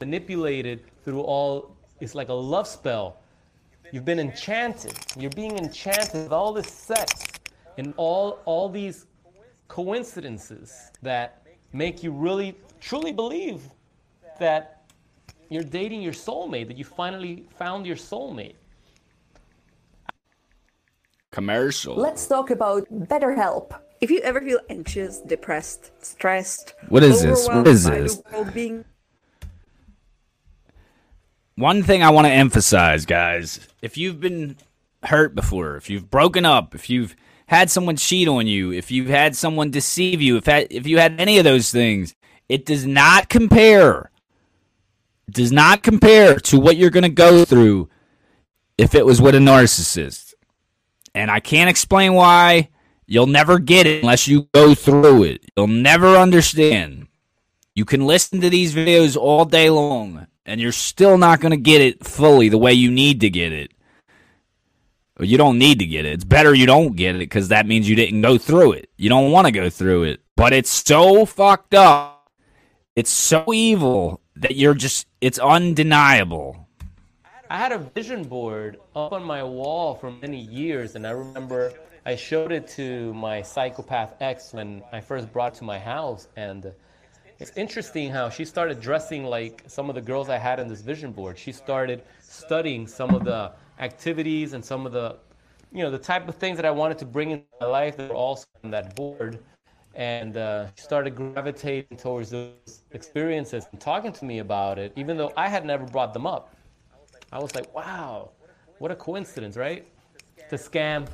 [0.00, 3.18] Manipulated through all, it's like a love spell.
[3.92, 4.94] You've been enchanted.
[5.18, 7.24] You're being enchanted with all this sex
[7.76, 9.06] and all, all these
[9.72, 13.62] coincidences that make you really truly believe
[14.38, 14.84] that
[15.48, 18.56] you're dating your soulmate, that you finally found your soulmate.
[21.30, 21.96] Commercial.
[21.96, 23.80] Let's talk about BetterHelp.
[24.02, 27.48] If you ever feel anxious, depressed, stressed, what is this?
[27.48, 28.20] What is this?
[28.52, 28.84] Being...
[31.54, 34.58] One thing I want to emphasize, guys, if you've been
[35.04, 37.16] hurt before, if you've broken up, if you've
[37.52, 40.98] had someone cheat on you, if you've had someone deceive you, if had, if you
[40.98, 42.14] had any of those things,
[42.48, 44.10] it does not compare.
[45.28, 47.90] It does not compare to what you're going to go through
[48.78, 50.32] if it was with a narcissist.
[51.14, 52.70] And I can't explain why.
[53.06, 55.44] You'll never get it unless you go through it.
[55.54, 57.08] You'll never understand.
[57.74, 61.58] You can listen to these videos all day long, and you're still not going to
[61.58, 63.72] get it fully the way you need to get it.
[65.22, 66.14] But you don't need to get it.
[66.14, 68.90] It's better you don't get it because that means you didn't go through it.
[68.96, 70.20] You don't want to go through it.
[70.34, 72.12] But it's so fucked up
[72.94, 76.68] it's so evil that you're just it's undeniable.
[77.48, 81.72] I had a vision board up on my wall for many years and I remember
[82.04, 86.72] I showed it to my psychopath ex when I first brought to my house and
[87.38, 90.80] it's interesting how she started dressing like some of the girls I had in this
[90.80, 91.38] vision board.
[91.38, 95.16] She started studying some of the activities and some of the
[95.72, 98.08] you know the type of things that I wanted to bring into my life that
[98.08, 99.38] were also on that board
[99.94, 105.32] and uh, started gravitating towards those experiences and talking to me about it, even though
[105.36, 106.54] I had never brought them up.
[107.30, 108.30] I was like, wow,
[108.78, 109.86] what a coincidence, right?
[110.36, 111.08] It's a scam.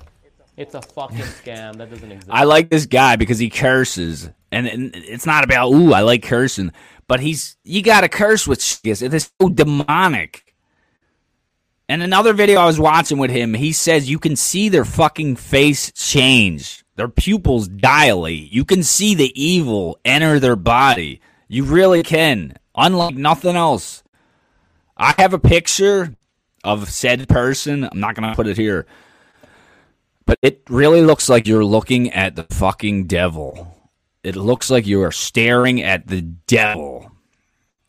[0.56, 1.76] It's a fucking scam.
[1.76, 2.30] That doesn't exist.
[2.30, 4.30] I like this guy because he curses.
[4.50, 6.72] And, and it's not about, ooh, I like cursing.
[7.06, 9.02] But he's, you got to curse with shit.
[9.02, 10.47] It's so demonic.
[11.88, 15.36] And another video I was watching with him, he says you can see their fucking
[15.36, 18.52] face change their pupils dilate.
[18.52, 21.20] You can see the evil enter their body.
[21.46, 22.56] You really can.
[22.74, 24.02] Unlike nothing else.
[24.96, 26.12] I have a picture
[26.64, 27.84] of said person.
[27.84, 28.84] I'm not going to put it here.
[30.26, 33.76] But it really looks like you're looking at the fucking devil.
[34.24, 37.12] It looks like you are staring at the devil.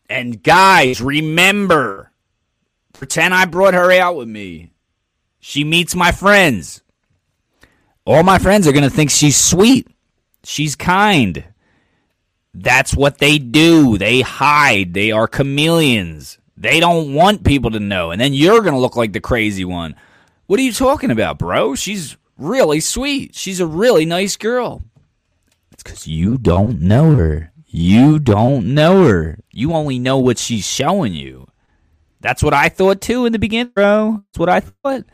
[0.07, 2.08] And guys, remember,
[2.99, 4.71] pretend I brought her out with me.
[5.39, 6.81] She meets my friends.
[8.05, 9.87] All my friends are going to think she's sweet.
[10.43, 11.45] She's kind.
[12.53, 13.97] That's what they do.
[13.97, 14.93] They hide.
[14.93, 16.39] They are chameleons.
[16.57, 18.11] They don't want people to know.
[18.11, 19.95] And then you're going to look like the crazy one.
[20.47, 21.75] What are you talking about, bro?
[21.75, 23.33] She's really sweet.
[23.33, 24.81] She's a really nice girl.
[25.71, 27.53] It's because you don't know her.
[27.65, 29.39] You don't know her.
[29.53, 31.47] You only know what she's showing you.
[32.21, 34.23] That's what I thought too in the beginning, bro.
[34.25, 35.05] That's what I thought.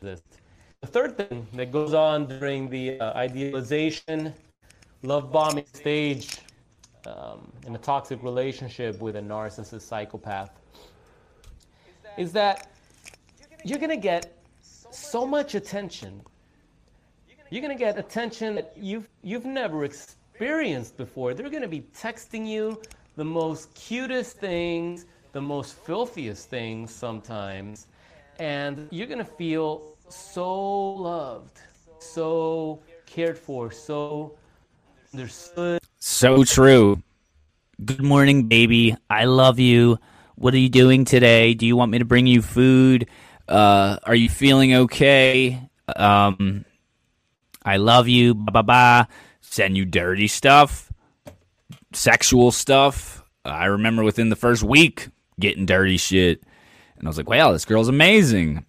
[0.00, 4.34] The third thing that goes on during the uh, idealization,
[5.02, 6.38] love bombing stage
[7.06, 10.50] um, in a toxic relationship with a narcissist psychopath
[12.18, 12.72] is that
[13.64, 14.36] you're going to get
[14.90, 16.20] so much attention.
[17.50, 21.32] You're going to get attention that you've, you've never experienced before.
[21.32, 22.80] They're going to be texting you
[23.16, 27.86] the most cutest things, the most filthiest things sometimes,
[28.38, 31.58] and you're going to feel so loved,
[31.98, 34.36] so cared for, so
[35.12, 35.80] understood.
[35.98, 37.02] So true.
[37.82, 38.94] Good morning, baby.
[39.08, 39.98] I love you.
[40.36, 41.54] What are you doing today?
[41.54, 43.08] Do you want me to bring you food?
[43.48, 45.60] Uh, are you feeling okay?
[45.96, 46.64] Um,
[47.64, 48.34] I love you.
[48.34, 49.08] Ba ba ba.
[49.40, 50.90] Send you dirty stuff,
[51.92, 53.22] sexual stuff.
[53.44, 56.42] I remember within the first week getting dirty shit,
[56.96, 58.64] and I was like, "Wow, this girl's amazing."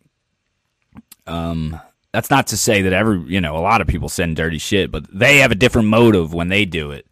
[1.25, 1.79] Um,
[2.11, 4.91] that's not to say that every you know a lot of people send dirty shit,
[4.91, 7.05] but they have a different motive when they do it.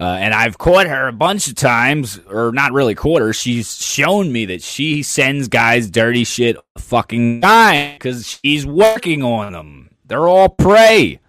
[0.00, 3.32] Uh, and I've caught her a bunch of times, or not really caught her.
[3.32, 9.52] She's shown me that she sends guys dirty shit fucking time because she's working on
[9.52, 9.90] them.
[10.04, 11.20] They're all prey.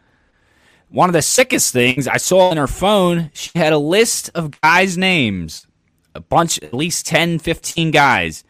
[0.90, 4.60] One of the sickest things I saw on her phone, she had a list of
[4.62, 5.68] guys' names.
[6.16, 8.44] A bunch, at least 10, 15 guys.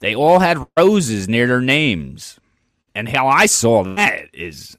[0.00, 2.40] They all had roses near their names.
[2.94, 4.76] And how I saw that is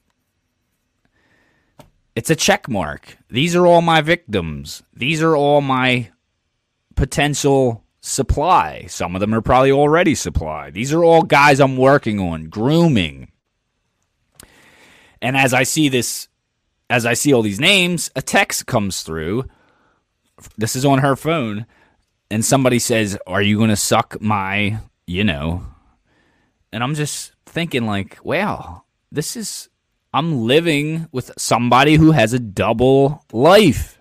[2.14, 3.18] it's a check mark.
[3.28, 4.82] These are all my victims.
[4.94, 6.10] These are all my
[6.94, 8.86] potential supply.
[8.88, 10.70] Some of them are probably already supply.
[10.70, 13.30] These are all guys I'm working on, grooming.
[15.20, 16.28] And as I see this,
[16.88, 19.44] as I see all these names, a text comes through.
[20.56, 21.66] This is on her phone.
[22.30, 25.64] And somebody says, Are you going to suck my, you know?
[26.72, 29.70] And I'm just thinking like, wow, this is
[30.12, 33.98] I'm living with somebody who has a double life.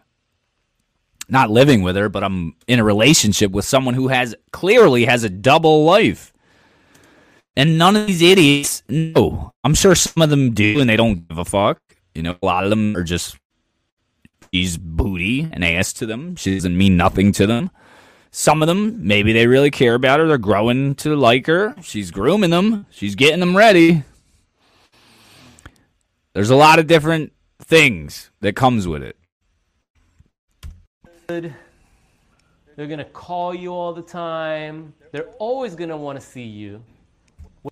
[1.27, 5.23] Not living with her, but I'm in a relationship with someone who has clearly has
[5.23, 6.33] a double life.
[7.55, 9.53] And none of these idiots know.
[9.63, 11.81] I'm sure some of them do and they don't give a fuck.
[12.13, 13.37] You know, a lot of them are just
[14.53, 16.35] she's booty and ass to them.
[16.35, 17.71] She doesn't mean nothing to them.
[18.37, 20.27] Some of them, maybe they really care about her.
[20.27, 21.73] They're growing to like her.
[21.81, 22.85] She's grooming them.
[22.89, 24.03] She's getting them ready.
[26.33, 29.15] There's a lot of different things that comes with it.
[31.27, 31.55] They're
[32.75, 34.93] going to call you all the time.
[35.13, 36.83] They're always going to want to see you.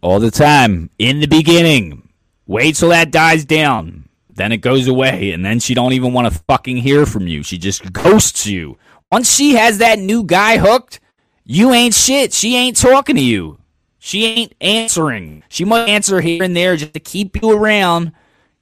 [0.01, 0.89] All the time.
[0.97, 2.07] In the beginning.
[2.47, 4.07] Wait till that dies down.
[4.35, 7.43] Then it goes away, and then she don't even want to fucking hear from you.
[7.43, 8.77] She just ghosts you.
[9.13, 10.99] Once she has that new guy hooked,
[11.45, 12.33] you ain't shit.
[12.33, 13.59] She ain't talking to you.
[13.99, 15.43] She ain't answering.
[15.49, 18.11] She might answer here and there just to keep you around,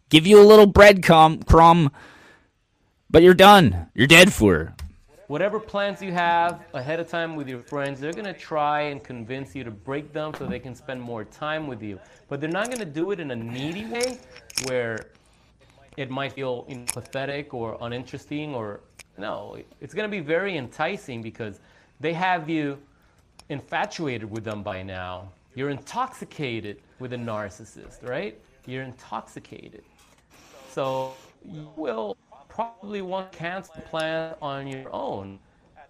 [0.10, 1.90] give you a little breadcrumb, crumb,
[3.10, 3.88] but you're done.
[3.94, 4.76] You're dead for her.
[5.28, 9.02] Whatever plans you have ahead of time with your friends, they're going to try and
[9.02, 11.98] convince you to break them so they can spend more time with you.
[12.28, 14.20] But they're not going to do it in a needy way
[14.68, 15.12] where
[15.96, 18.82] it might feel you know, pathetic or uninteresting or
[19.22, 21.60] no, it's going to be very enticing because
[22.00, 22.78] they have you
[23.50, 25.32] infatuated with them by now.
[25.56, 28.40] You're intoxicated with a narcissist, right?
[28.66, 29.84] You're intoxicated.
[30.70, 31.14] So
[31.46, 32.18] you will
[32.50, 35.40] probably want to cancel the plan on your own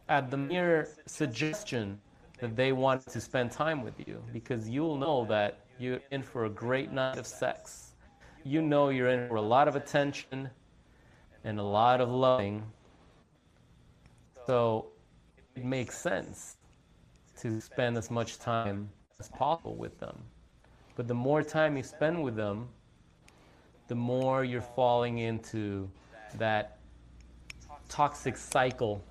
[0.09, 1.99] at the mere suggestion
[2.39, 6.45] that they want to spend time with you because you'll know that you're in for
[6.45, 7.93] a great night of sex.
[8.43, 10.49] You know you're in for a lot of attention
[11.43, 12.63] and a lot of loving
[14.45, 14.87] so
[15.55, 16.57] it makes sense
[17.39, 18.89] to spend as much time
[19.19, 20.17] as possible with them.
[20.95, 22.67] But the more time you spend with them,
[23.87, 25.89] the more you're falling into
[26.37, 26.77] that
[27.89, 29.03] toxic cycle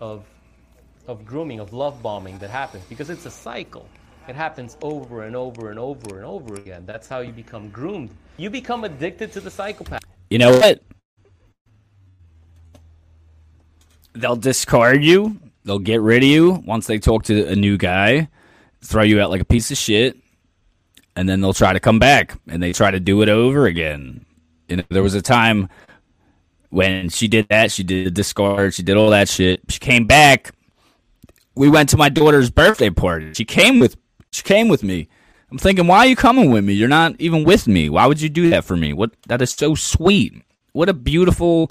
[0.00, 0.24] of,
[1.08, 3.88] of grooming, of love bombing that happens because it's a cycle.
[4.28, 6.84] It happens over and over and over and over again.
[6.86, 8.10] That's how you become groomed.
[8.36, 10.02] You become addicted to the psychopath.
[10.30, 10.82] You know what?
[14.14, 15.40] They'll discard you.
[15.64, 18.28] They'll get rid of you once they talk to a new guy,
[18.82, 20.16] throw you out like a piece of shit,
[21.14, 24.24] and then they'll try to come back and they try to do it over again.
[24.68, 25.68] And there was a time
[26.70, 29.60] when she did that, she did discard, she did all that shit.
[29.68, 30.52] She came back.
[31.54, 33.34] We went to my daughter's birthday party.
[33.34, 33.96] She came with
[34.32, 35.08] she came with me.
[35.50, 36.72] I'm thinking, why are you coming with me?
[36.72, 37.90] You're not even with me.
[37.90, 38.94] Why would you do that for me?
[38.94, 40.42] What that is so sweet.
[40.72, 41.70] What a beautiful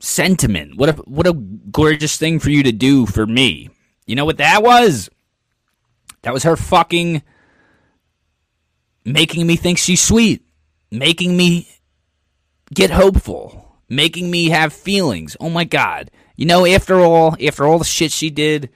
[0.00, 0.76] sentiment.
[0.76, 3.70] What a what a gorgeous thing for you to do for me.
[4.06, 5.08] You know what that was?
[6.22, 7.22] That was her fucking
[9.04, 10.42] making me think she's sweet,
[10.90, 11.68] making me
[12.72, 15.36] get hopeful, making me have feelings.
[15.40, 16.10] Oh my god.
[16.36, 18.70] You know, after all, after all the shit she did,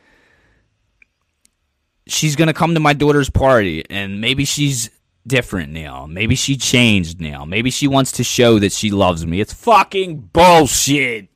[2.07, 4.91] she's going to come to my daughter's party and maybe she's
[5.29, 6.07] different now.
[6.07, 7.45] Maybe she changed now.
[7.45, 9.41] Maybe she wants to show that she loves me.
[9.41, 11.29] It's fucking bullshit.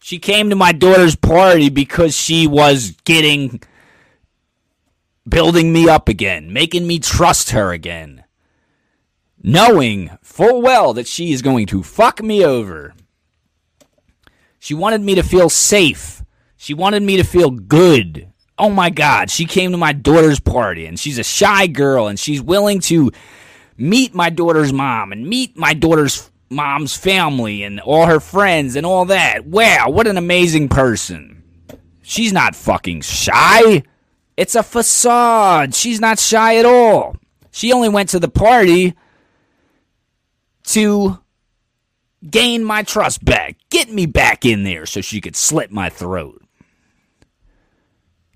[0.00, 3.60] She came to my daughter's party because she was getting
[5.28, 8.24] building me up again, making me trust her again.
[9.42, 12.94] Knowing full well that she is going to fuck me over.
[14.58, 16.22] She wanted me to feel safe.
[16.56, 20.86] She wanted me to feel good oh my God, she came to my daughter's party
[20.86, 23.12] and she's a shy girl and she's willing to
[23.76, 28.86] meet my daughter's mom and meet my daughter's mom's family and all her friends and
[28.86, 29.46] all that.
[29.46, 31.42] Wow, what an amazing person.
[32.02, 33.82] She's not fucking shy.
[34.36, 35.74] It's a facade.
[35.74, 37.16] She's not shy at all.
[37.50, 38.94] She only went to the party
[40.64, 41.18] to
[42.28, 46.42] gain my trust back, get me back in there so she could slit my throat.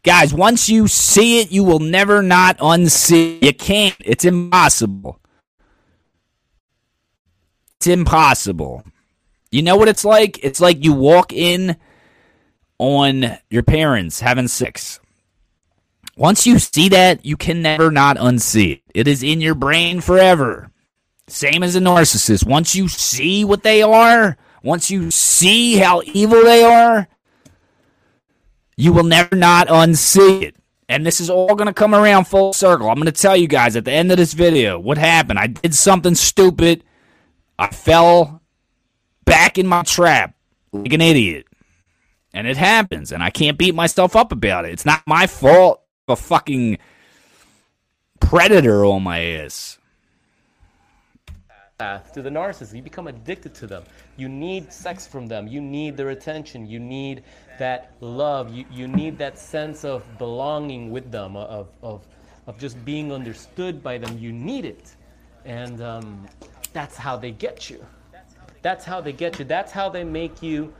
[0.02, 3.38] Guys, once you see it, you will never not unsee.
[3.38, 3.44] It.
[3.44, 3.96] You can't.
[4.00, 5.20] It's impossible.
[7.76, 8.84] It's impossible.
[9.50, 10.42] You know what it's like?
[10.42, 11.76] It's like you walk in
[12.78, 15.00] on your parents having sex.
[16.16, 18.82] Once you see that, you can never not unsee it.
[18.94, 20.70] It is in your brain forever.
[21.26, 22.46] Same as a narcissist.
[22.46, 27.08] Once you see what they are, once you see how evil they are,
[28.80, 30.56] you will never not unsee it.
[30.88, 32.88] And this is all going to come around full circle.
[32.88, 35.38] I'm going to tell you guys at the end of this video what happened.
[35.38, 36.82] I did something stupid.
[37.58, 38.42] I fell
[39.24, 40.34] back in my trap
[40.72, 41.46] like an idiot.
[42.32, 43.12] And it happens.
[43.12, 44.72] And I can't beat myself up about it.
[44.72, 45.82] It's not my fault.
[46.08, 46.78] A fucking
[48.18, 49.78] predator on my ass
[51.80, 52.74] to the narcissist.
[52.74, 53.84] You become addicted to them.
[54.16, 55.46] You need sex from them.
[55.48, 56.66] You need their attention.
[56.66, 57.24] You need
[57.58, 58.52] that love.
[58.52, 62.06] You, you need that sense of belonging with them, of, of,
[62.46, 64.18] of just being understood by them.
[64.18, 64.94] You need it.
[65.44, 66.28] And um,
[66.72, 67.84] that's how they get you.
[68.62, 69.44] That's how they get you.
[69.44, 70.72] That's how they make you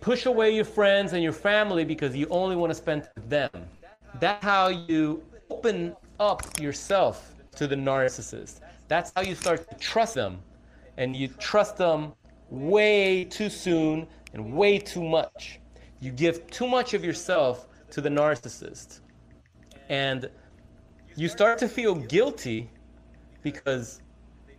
[0.00, 3.50] push away your friends and your family because you only want to spend with them.
[4.18, 8.60] That's how you open up yourself to the narcissist.
[8.88, 10.38] That's how you start to trust them.
[10.96, 12.12] And you trust them
[12.50, 15.60] way too soon and way too much.
[16.00, 19.00] You give too much of yourself to the narcissist.
[19.88, 20.30] And
[21.16, 22.70] you start to feel guilty
[23.42, 24.00] because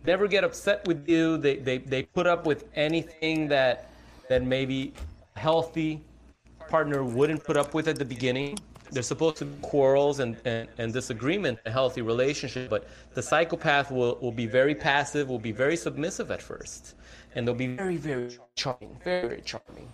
[0.04, 1.38] they never get upset with you.
[1.38, 3.90] They, they, they put up with anything that,
[4.28, 4.92] that maybe
[5.36, 6.02] a healthy
[6.68, 8.58] partner wouldn't put up with at the beginning
[8.90, 13.90] there's supposed to be quarrels and, and, and disagreement a healthy relationship, but the psychopath
[13.90, 16.94] will, will be very passive, will be very submissive at first,
[17.34, 19.88] and they'll be very, very charming, very, very charming.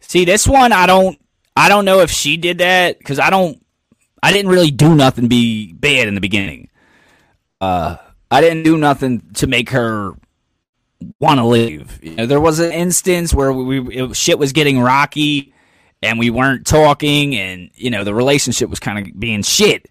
[0.00, 1.18] See, this one, I don't,
[1.56, 3.64] I don't know if she did that because I don't,
[4.22, 6.68] I didn't really do nothing be bad in the beginning.
[7.60, 7.96] Uh,
[8.30, 10.12] I didn't do nothing to make her
[11.20, 11.98] want to leave.
[12.02, 15.54] You know, there was an instance where we, we it, shit was getting rocky
[16.02, 19.88] and we weren't talking and you know the relationship was kind of being shit.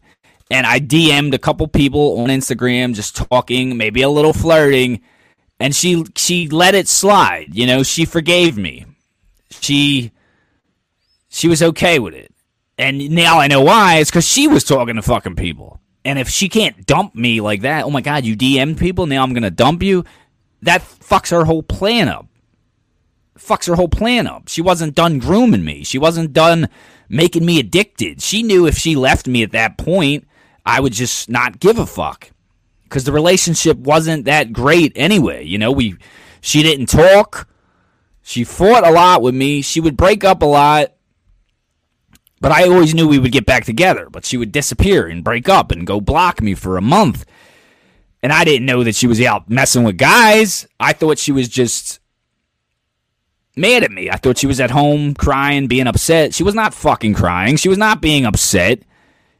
[0.51, 5.01] And i dm'd a couple people on instagram just talking maybe a little flirting
[5.59, 7.83] and she she let it slide you know?
[7.83, 8.85] She forgave me.
[9.49, 10.11] She
[11.29, 12.31] she was okay with it.
[12.77, 15.79] And now i know why it's because she was talking to fucking people.
[16.03, 19.23] And if she can't dump me like that oh my god you dm'd people now
[19.23, 20.05] i'm gonna dump you?
[20.61, 22.27] That fucks her whole plan up
[23.37, 24.47] fucks her whole plan up.
[24.47, 25.83] She wasn't done grooming me.
[25.83, 26.69] She wasn't done
[27.09, 28.21] making me addicted.
[28.21, 30.27] She knew if she left me at that point,
[30.65, 32.31] I would just not give a fuck.
[32.83, 35.43] Because the relationship wasn't that great anyway.
[35.43, 35.97] You know, we
[36.41, 37.47] she didn't talk.
[38.21, 39.61] She fought a lot with me.
[39.61, 40.93] She would break up a lot.
[42.41, 45.49] But I always knew we would get back together, but she would disappear and break
[45.49, 47.25] up and go block me for a month.
[48.21, 50.67] And I didn't know that she was out messing with guys.
[50.79, 51.99] I thought she was just
[53.55, 54.09] mad at me.
[54.09, 56.33] I thought she was at home crying, being upset.
[56.33, 57.57] She was not fucking crying.
[57.57, 58.83] She was not being upset.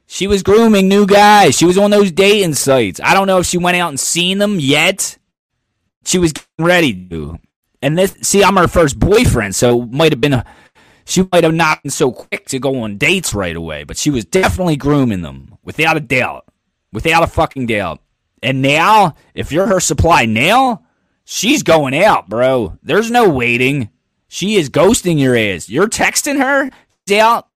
[0.08, 1.58] She was grooming new guys.
[1.58, 3.00] She was on those dating sites.
[3.04, 5.18] I don't know if she went out and seen them yet.
[6.06, 7.40] She was getting ready to.
[7.82, 10.46] And this, see, I'm her first boyfriend, so might have been a,
[11.06, 14.10] she might have not been so quick to go on dates right away, but she
[14.10, 16.46] was definitely grooming them, without a doubt,
[16.92, 18.02] without a fucking doubt.
[18.42, 20.84] And now, if you're her supply now,
[21.26, 22.78] she's going out, bro.
[22.82, 23.90] There's no waiting.
[24.36, 25.70] She is ghosting your ass.
[25.70, 26.70] You're texting her,
[27.08, 27.48] she's out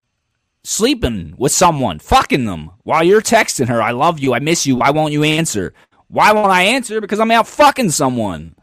[0.63, 4.77] sleeping with someone, fucking them, while you're texting her, I love you, I miss you,
[4.77, 5.73] why won't you answer?
[6.07, 7.01] Why won't I answer?
[7.01, 8.55] Because I'm out fucking someone.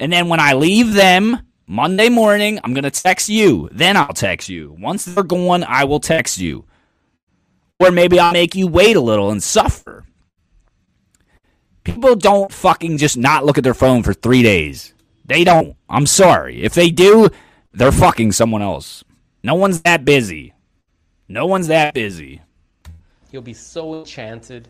[0.00, 3.68] And then when I leave them Monday morning, I'm going to text you.
[3.72, 4.74] Then I'll text you.
[4.80, 6.64] Once they're gone, I will text you.
[7.78, 10.06] Or maybe I'll make you wait a little and suffer.
[11.84, 14.94] People don't fucking just not look at their phone for three days.
[15.32, 15.74] They don't.
[15.88, 16.62] I'm sorry.
[16.62, 17.30] If they do,
[17.72, 19.02] they're fucking someone else.
[19.42, 20.52] No one's that busy.
[21.26, 22.42] No one's that busy.
[23.30, 24.68] You'll be so enchanted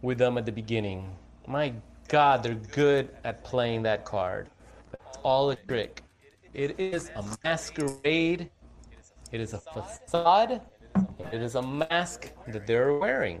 [0.00, 1.10] with them at the beginning.
[1.48, 1.72] My
[2.06, 4.48] God, they're good at playing that card.
[4.92, 6.04] That's all a trick.
[6.54, 8.48] It is a masquerade.
[9.32, 10.60] It is a facade.
[11.32, 13.40] It is a mask that they're wearing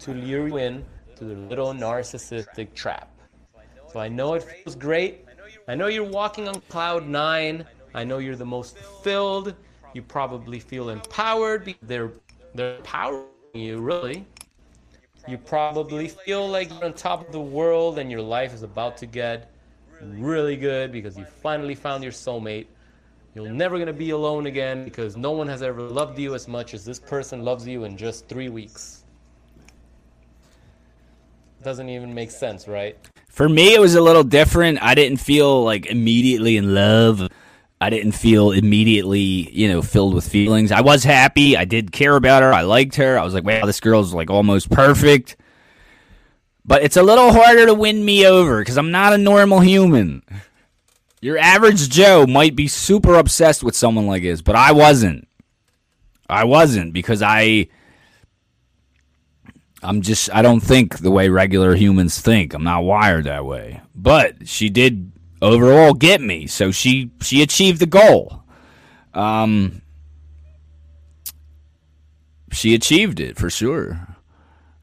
[0.00, 0.84] to lure you in
[1.16, 3.11] to the little narcissistic trap.
[3.92, 5.26] So I know it feels great.
[5.68, 7.66] I know you're walking on cloud nine.
[7.94, 9.54] I know you're the most filled.
[9.92, 12.12] You probably feel empowered they're
[12.54, 14.24] they're empowering you really.
[15.28, 18.96] You probably feel like you're on top of the world and your life is about
[18.98, 19.50] to get
[20.00, 22.66] really good because you finally found your soulmate.
[23.34, 26.48] You're never going to be alone again because no one has ever loved you as
[26.48, 29.01] much as this person loves you in just three weeks.
[31.62, 32.96] Doesn't even make sense, right?
[33.28, 34.82] For me, it was a little different.
[34.82, 37.28] I didn't feel like immediately in love.
[37.80, 40.72] I didn't feel immediately, you know, filled with feelings.
[40.72, 41.56] I was happy.
[41.56, 42.52] I did care about her.
[42.52, 43.18] I liked her.
[43.18, 45.36] I was like, wow, this girl's like almost perfect.
[46.64, 50.22] But it's a little harder to win me over because I'm not a normal human.
[51.20, 55.28] Your average Joe might be super obsessed with someone like this, but I wasn't.
[56.28, 57.68] I wasn't because I.
[59.82, 62.54] I'm just, I don't think the way regular humans think.
[62.54, 63.80] I'm not wired that way.
[63.94, 65.12] But she did
[65.42, 68.44] overall get me, so she she achieved the goal.
[69.12, 69.82] Um,
[72.52, 74.08] she achieved it for sure.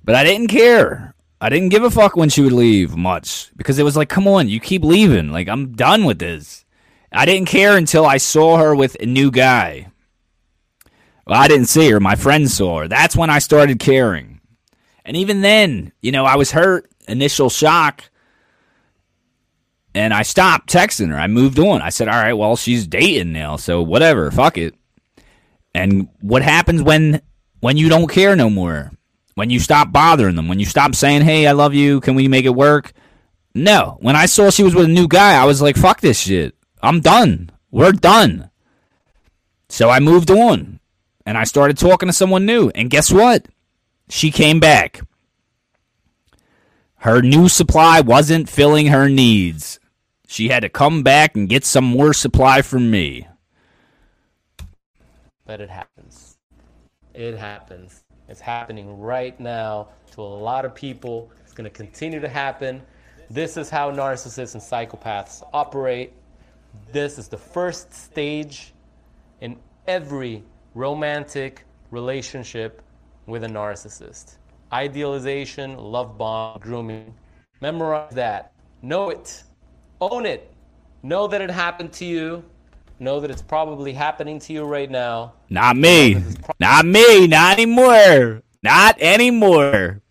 [0.04, 1.16] But I didn't care.
[1.42, 4.28] I didn't give a fuck when she would leave much because it was like, come
[4.28, 5.32] on, you keep leaving.
[5.32, 6.66] Like, I'm done with this.
[7.12, 9.88] I didn't care until I saw her with a new guy.
[11.26, 12.00] Well, I didn't see her.
[12.00, 12.88] My friend saw her.
[12.88, 14.29] That's when I started caring.
[15.10, 18.12] And even then, you know, I was hurt, initial shock,
[19.96, 21.16] and I stopped texting her.
[21.16, 21.82] I moved on.
[21.82, 24.76] I said, all right, well, she's dating now, so whatever, fuck it.
[25.74, 27.24] And what happens when
[27.60, 28.92] when you don't care no more?
[29.34, 32.02] When you stop bothering them, when you stop saying, "Hey, I love you.
[32.02, 32.94] Can we make it work?"
[33.56, 33.98] No.
[34.02, 36.54] When I saw she was with a new guy, I was like, "Fuck this shit.
[36.84, 37.50] I'm done.
[37.72, 38.52] We're done."
[39.70, 40.80] So I moved on,
[41.26, 42.70] and I started talking to someone new.
[42.76, 43.48] And guess what?
[44.10, 45.02] She came back.
[46.96, 49.80] Her new supply wasn't filling her needs.
[50.28, 53.28] She had to come back and get some more supply from me.
[55.46, 56.38] But it happens.
[57.14, 58.04] It happens.
[58.28, 61.32] It's happening right now to a lot of people.
[61.44, 62.82] It's going to continue to happen.
[63.30, 66.14] This is how narcissists and psychopaths operate.
[66.92, 68.74] This is the first stage
[69.42, 69.58] in
[69.88, 70.44] every
[70.74, 72.82] romantic relationship
[73.30, 74.38] with a narcissist.
[74.72, 77.14] Idealization, love bomb, grooming.
[77.62, 78.54] Memorize that.
[78.82, 79.44] Know it.
[80.02, 80.52] Own it.
[81.04, 82.44] Know that it happened to you.
[83.00, 85.34] Know that it's probably happening to you right now.
[85.50, 86.22] Not me.
[86.60, 87.28] Not me.
[87.28, 88.44] Not anymore.
[88.62, 90.02] Not anymore.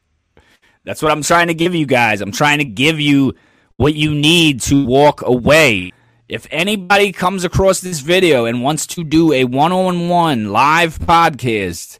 [0.84, 2.20] That's what I'm trying to give you guys.
[2.20, 3.34] I'm trying to give you
[3.76, 5.92] what you need to walk away.
[6.28, 10.98] If anybody comes across this video and wants to do a one on one live
[10.98, 11.98] podcast,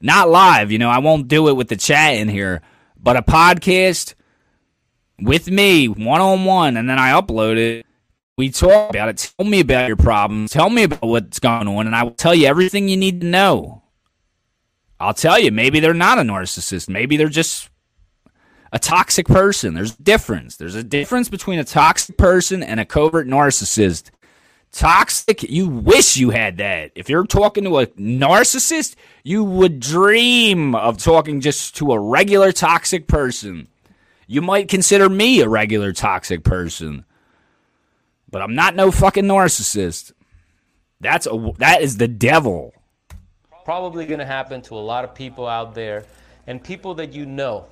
[0.00, 2.62] not live, you know, I won't do it with the chat in here,
[2.96, 4.14] but a podcast
[5.20, 7.86] with me one on one, and then I upload it.
[8.36, 9.32] We talk about it.
[9.38, 10.50] Tell me about your problems.
[10.50, 13.26] Tell me about what's going on, and I will tell you everything you need to
[13.26, 13.82] know.
[15.00, 16.88] I'll tell you, maybe they're not a narcissist.
[16.88, 17.70] Maybe they're just
[18.72, 19.74] a toxic person.
[19.74, 20.56] There's a difference.
[20.56, 24.10] There's a difference between a toxic person and a covert narcissist.
[24.72, 26.92] Toxic, you wish you had that.
[26.94, 28.94] If you're talking to a narcissist,
[29.24, 33.68] you would dream of talking just to a regular toxic person.
[34.26, 37.04] You might consider me a regular toxic person.
[38.30, 40.12] But I'm not no fucking narcissist.
[41.00, 42.74] That's a that is the devil.
[43.64, 46.04] Probably going to happen to a lot of people out there
[46.46, 47.66] and people that you know.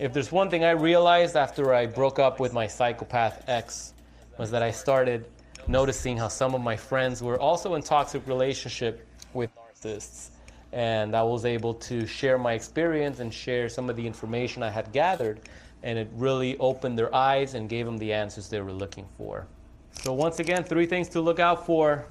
[0.00, 3.94] If there's one thing I realized after I broke up with my psychopath ex
[4.38, 5.26] was that I started
[5.68, 10.30] noticing how some of my friends were also in toxic relationship with narcissists
[10.72, 14.70] and I was able to share my experience and share some of the information I
[14.70, 15.40] had gathered
[15.84, 19.46] and it really opened their eyes and gave them the answers they were looking for.
[19.92, 22.06] So once again, three things to look out for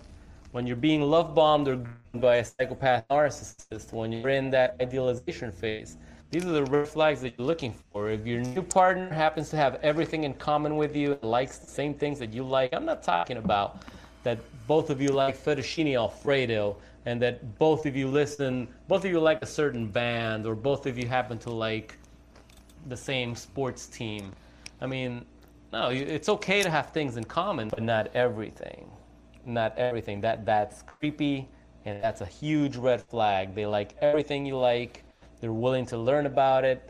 [0.51, 1.83] when you're being love bombed or
[2.13, 5.97] by a psychopath narcissist, when you're in that idealization phase.
[6.33, 8.09] These are the red flags that you're looking for.
[8.09, 11.93] If your new partner happens to have everything in common with you, likes the same
[11.93, 13.83] things that you like, I'm not talking about
[14.23, 16.75] that both of you like fettuccine alfredo
[17.05, 20.87] and that both of you listen, both of you like a certain band or both
[20.87, 21.99] of you happen to like
[22.87, 24.31] the same sports team.
[24.81, 25.25] I mean,
[25.71, 28.89] no, it's okay to have things in common, but not everything.
[29.45, 30.19] Not everything.
[30.21, 31.47] That that's creepy
[31.85, 33.53] and that's a huge red flag.
[33.53, 35.03] They like everything you like
[35.43, 36.89] they're willing to learn about it.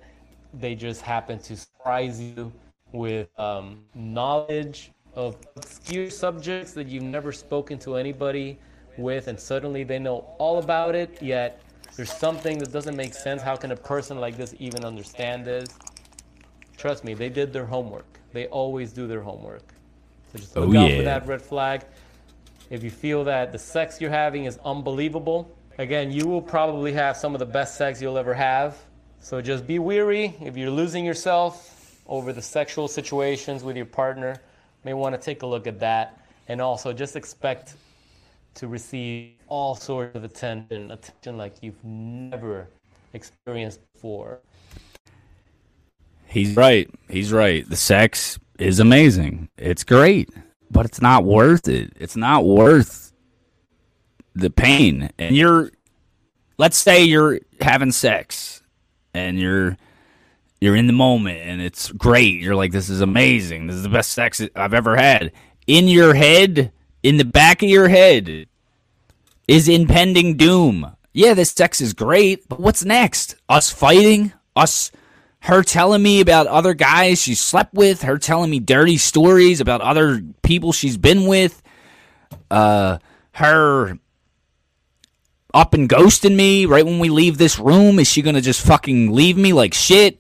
[0.54, 2.52] They just happen to surprise you
[2.92, 8.60] with um, knowledge of obscure subjects that you've never spoken to anybody
[8.96, 11.64] with, and suddenly they know all about it, yet
[11.96, 13.42] there's something that doesn't make sense.
[13.42, 15.68] How can a person like this even understand this?
[16.78, 18.20] Trust me, they did their homework.
[18.34, 19.64] They always do their homework.
[20.32, 20.98] So just look oh, out yeah.
[20.98, 21.86] for that red flag.
[22.70, 25.50] If you feel that the sex you're having is unbelievable,
[25.80, 28.78] Again, you will probably have some of the best sex you'll ever have.
[29.20, 34.36] So just be weary if you're losing yourself over the sexual situations with your partner.
[34.84, 36.20] May want to take a look at that.
[36.48, 37.76] And also just expect
[38.56, 42.68] to receive all sorts of attention, attention like you've never
[43.14, 44.42] experienced before.
[46.28, 46.90] He's right.
[47.10, 47.68] He's right.
[47.68, 49.50] The sex is amazing.
[49.58, 50.30] It's great,
[50.70, 51.94] but it's not worth it.
[51.96, 53.13] It's not worth
[54.36, 55.10] the pain.
[55.18, 55.72] And you're
[56.58, 58.62] let's say you're having sex
[59.14, 59.78] and you're
[60.62, 62.40] you're in the moment and it's great.
[62.40, 63.68] You're like this is amazing.
[63.68, 65.32] This is the best sex i've ever had.
[65.68, 66.72] In your head
[67.02, 68.48] in the back of your head
[69.48, 70.96] is impending doom.
[71.12, 73.36] Yeah this sex is great but what's next?
[73.50, 74.34] Us fighting?
[74.56, 74.92] Us
[75.42, 79.82] her telling me about other guys she slept with her telling me dirty stories about
[79.82, 81.62] other people she's been with
[82.50, 82.98] uh
[83.34, 84.00] her
[85.54, 88.00] up and ghosting me right when we leave this room?
[88.00, 90.20] Is she going to just fucking leave me like shit?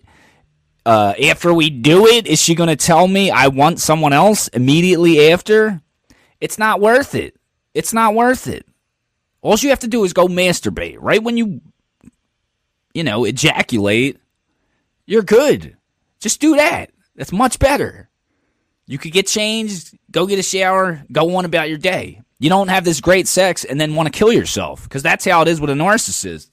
[0.86, 4.49] Uh, after we do it, is she going to tell me I want someone else
[4.49, 5.81] immediately after?
[6.41, 7.36] It's not worth it.
[7.73, 8.65] It's not worth it.
[9.41, 10.97] All you have to do is go masturbate.
[10.99, 11.61] Right when you,
[12.93, 14.19] you know, ejaculate,
[15.05, 15.77] you're good.
[16.19, 16.91] Just do that.
[17.15, 18.09] That's much better.
[18.94, 22.22] You could get changed, go get a shower, go on about your day.
[22.38, 25.41] You don't have this great sex and then want to kill yourself because that's how
[25.41, 26.52] it is with a narcissist.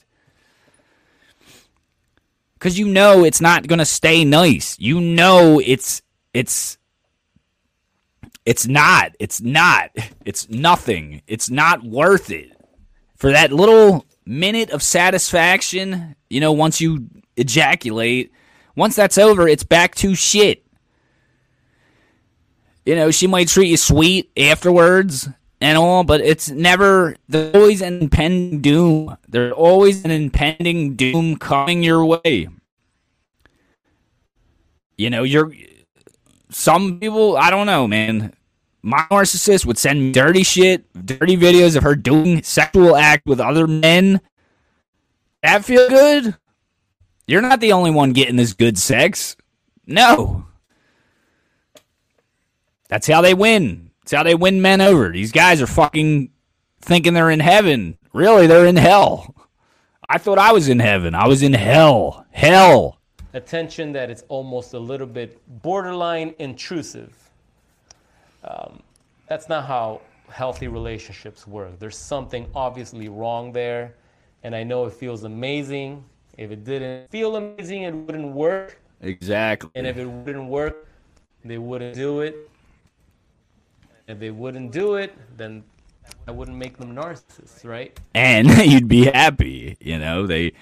[2.54, 4.74] Because you know it's not going to stay nice.
[4.78, 6.00] You know it's
[6.32, 6.78] it's
[8.46, 9.14] it's not.
[9.18, 9.90] It's not.
[10.24, 11.20] It's nothing.
[11.26, 12.52] It's not worth it.
[13.16, 18.32] For that little minute of satisfaction, you know, once you ejaculate,
[18.76, 20.64] once that's over, it's back to shit.
[22.84, 25.28] You know, she might treat you sweet afterwards,
[25.60, 27.16] and all, but it's never.
[27.28, 29.16] There's always an impending doom.
[29.28, 32.48] There's always an impending doom coming your way.
[34.96, 35.52] You know, you're.
[36.50, 38.34] Some people, I don't know, man.
[38.82, 43.38] My narcissist would send me dirty shit, dirty videos of her doing sexual act with
[43.38, 44.20] other men.
[45.42, 46.36] That feel good?
[47.26, 49.36] You're not the only one getting this good sex.
[49.86, 50.46] No.
[52.90, 53.92] That's how they win.
[54.02, 55.10] It's how they win men over.
[55.10, 56.30] These guys are fucking
[56.80, 57.96] thinking they're in heaven.
[58.12, 59.34] Really, they're in hell.
[60.08, 61.14] I thought I was in heaven.
[61.14, 62.26] I was in hell.
[62.32, 62.98] Hell.
[63.32, 67.16] Attention that it's almost a little bit borderline intrusive.
[68.42, 68.82] Um,
[69.28, 71.78] that's not how healthy relationships work.
[71.78, 73.94] There's something obviously wrong there.
[74.42, 76.04] And I know it feels amazing.
[76.36, 78.80] If it didn't feel amazing, it wouldn't work.
[79.00, 79.70] Exactly.
[79.76, 80.88] And if it wouldn't work,
[81.44, 82.50] they wouldn't do it.
[84.10, 85.62] If they wouldn't do it, then
[86.26, 87.98] I wouldn't make them narcissists, right?
[88.14, 90.26] And you'd be happy, you know.
[90.26, 90.52] They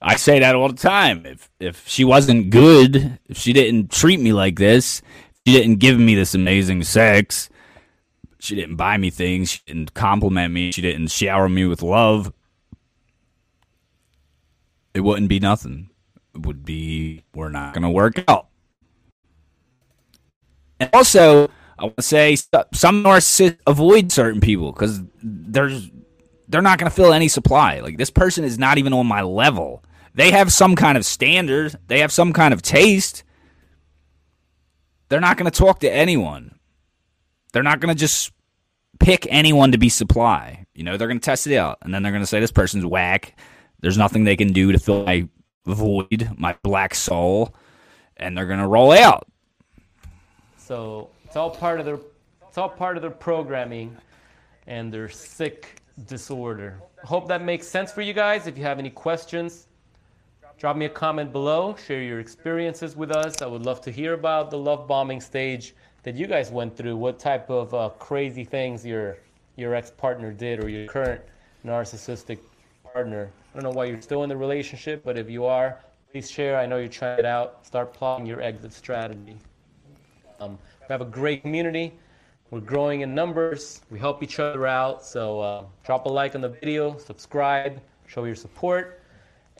[0.00, 1.24] I say that all the time.
[1.26, 5.02] If if she wasn't good, if she didn't treat me like this,
[5.46, 7.50] she didn't give me this amazing sex,
[8.38, 12.32] she didn't buy me things, she didn't compliment me, she didn't shower me with love,
[14.94, 15.90] it wouldn't be nothing.
[16.34, 18.48] It would be we're not to work out.
[20.80, 21.48] And also,
[21.78, 25.90] I want to say some narcissists avoid certain people because there's
[26.48, 27.80] they're not going to fill any supply.
[27.80, 29.82] Like this person is not even on my level.
[30.14, 31.76] They have some kind of standard.
[31.88, 33.24] They have some kind of taste.
[35.08, 36.58] They're not going to talk to anyone.
[37.52, 38.32] They're not going to just
[39.00, 40.66] pick anyone to be supply.
[40.74, 42.52] You know, they're going to test it out, and then they're going to say this
[42.52, 43.38] person's whack.
[43.80, 45.28] There's nothing they can do to fill my
[45.66, 47.54] void, my black soul,
[48.16, 49.26] and they're going to roll out.
[50.56, 51.98] So it's all part of their
[52.46, 53.96] it's all part of their programming
[54.68, 56.80] and their sick disorder.
[57.02, 58.46] Hope that makes sense for you guys.
[58.46, 59.66] If you have any questions,
[60.58, 61.74] drop me a comment below.
[61.74, 63.42] Share your experiences with us.
[63.42, 65.74] I would love to hear about the love bombing stage
[66.04, 66.96] that you guys went through.
[66.96, 69.18] What type of uh, crazy things your
[69.56, 71.20] your ex partner did or your current
[71.66, 72.38] narcissistic
[72.92, 73.28] partner.
[73.50, 75.80] I don't know why you're still in the relationship, but if you are,
[76.12, 76.56] please share.
[76.56, 77.66] I know you're trying it out.
[77.66, 79.36] Start plotting your exit strategy.
[80.40, 80.58] Um,
[80.88, 81.94] we have a great community.
[82.50, 83.80] We're growing in numbers.
[83.90, 85.02] We help each other out.
[85.02, 89.00] So uh, drop a like on the video, subscribe, show your support,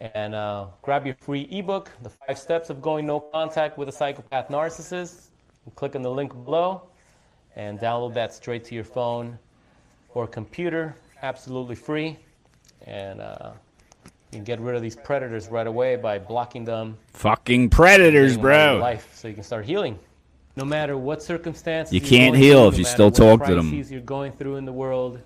[0.00, 3.92] and uh, grab your free ebook, The Five Steps of Going No Contact with a
[3.92, 5.28] Psychopath Narcissist.
[5.76, 6.82] click on the link below
[7.56, 9.38] and download that straight to your phone
[10.10, 12.18] or computer, absolutely free.
[12.86, 13.52] And uh,
[14.04, 16.98] you can get rid of these predators right away by blocking them.
[17.14, 18.76] Fucking predators, bro.
[18.78, 19.98] Life, so you can start healing
[20.56, 23.72] no matter what circumstances you can't heal through, if you no still talk to them.
[23.88, 25.20] You're going through in the world,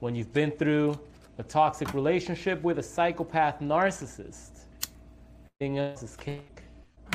[0.00, 0.98] when you've been through
[1.38, 4.60] a toxic relationship with a psychopath narcissist,
[5.60, 6.62] everything else is cake.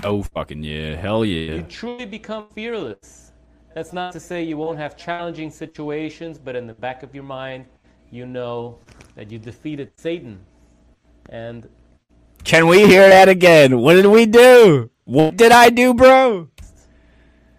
[0.03, 1.55] Oh fucking yeah, hell yeah!
[1.55, 3.31] You truly become fearless.
[3.73, 7.23] That's not to say you won't have challenging situations, but in the back of your
[7.23, 7.65] mind,
[8.09, 8.79] you know
[9.15, 10.39] that you defeated Satan.
[11.29, 11.67] And
[12.43, 13.79] can we hear that again?
[13.79, 14.89] What did we do?
[15.05, 16.49] What did I do, bro?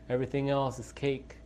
[0.08, 1.36] Everything else is cake.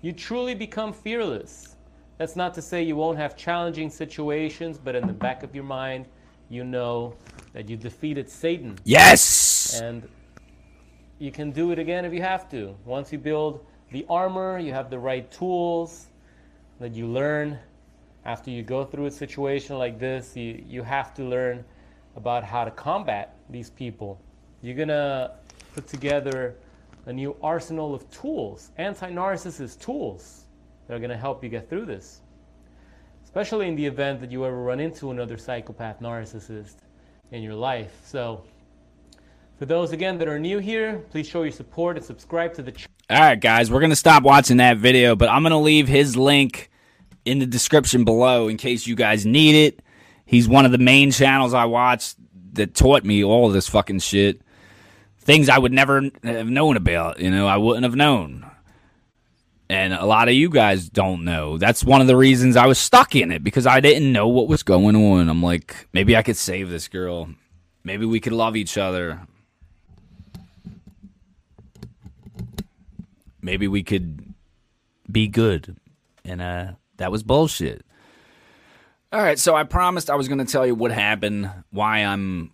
[0.00, 1.76] You truly become fearless.
[2.18, 5.64] That's not to say you won't have challenging situations, but in the back of your
[5.64, 6.06] mind,
[6.48, 7.14] you know
[7.52, 8.76] that you defeated Satan.
[8.84, 9.80] Yes!
[9.80, 10.08] And
[11.18, 12.76] you can do it again if you have to.
[12.84, 16.06] Once you build the armor, you have the right tools
[16.78, 17.58] that you learn
[18.24, 20.36] after you go through a situation like this.
[20.36, 21.64] You, you have to learn
[22.14, 24.20] about how to combat these people.
[24.62, 25.32] You're going to
[25.74, 26.56] put together
[27.08, 30.44] a new arsenal of tools, anti narcissist tools,
[30.86, 32.20] that are going to help you get through this.
[33.24, 36.76] Especially in the event that you ever run into another psychopath narcissist
[37.32, 37.92] in your life.
[38.04, 38.44] So,
[39.58, 42.72] for those again that are new here, please show your support and subscribe to the
[42.72, 42.92] channel.
[43.10, 45.88] All right, guys, we're going to stop watching that video, but I'm going to leave
[45.88, 46.70] his link
[47.24, 49.80] in the description below in case you guys need it.
[50.26, 52.14] He's one of the main channels I watch
[52.52, 54.42] that taught me all this fucking shit
[55.28, 57.20] things I would never have known about.
[57.20, 58.50] You know, I wouldn't have known.
[59.68, 61.58] And a lot of you guys don't know.
[61.58, 64.48] That's one of the reasons I was stuck in it because I didn't know what
[64.48, 65.28] was going on.
[65.28, 67.28] I'm like, maybe I could save this girl.
[67.84, 69.20] Maybe we could love each other.
[73.42, 74.32] Maybe we could
[75.12, 75.76] be good.
[76.24, 77.84] And uh that was bullshit.
[79.12, 82.50] All right, so I promised I was going to tell you what happened, why I'm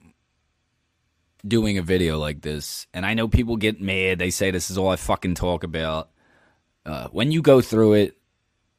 [1.46, 4.18] doing a video like this, and I know people get mad.
[4.18, 6.10] They say this is all I fucking talk about.
[6.86, 8.16] Uh, when you go through it,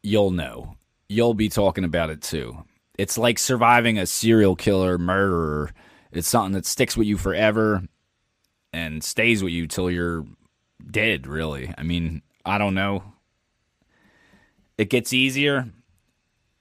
[0.04, 0.76] you'll know.
[1.08, 2.66] You'll be talking about it too.
[2.98, 5.72] It's like surviving a serial killer, murderer.
[6.12, 7.84] It's something that sticks with you forever
[8.72, 10.26] and stays with you till you're
[10.90, 11.74] dead, really.
[11.78, 13.04] I mean, I don't know.
[14.78, 15.70] It gets easier.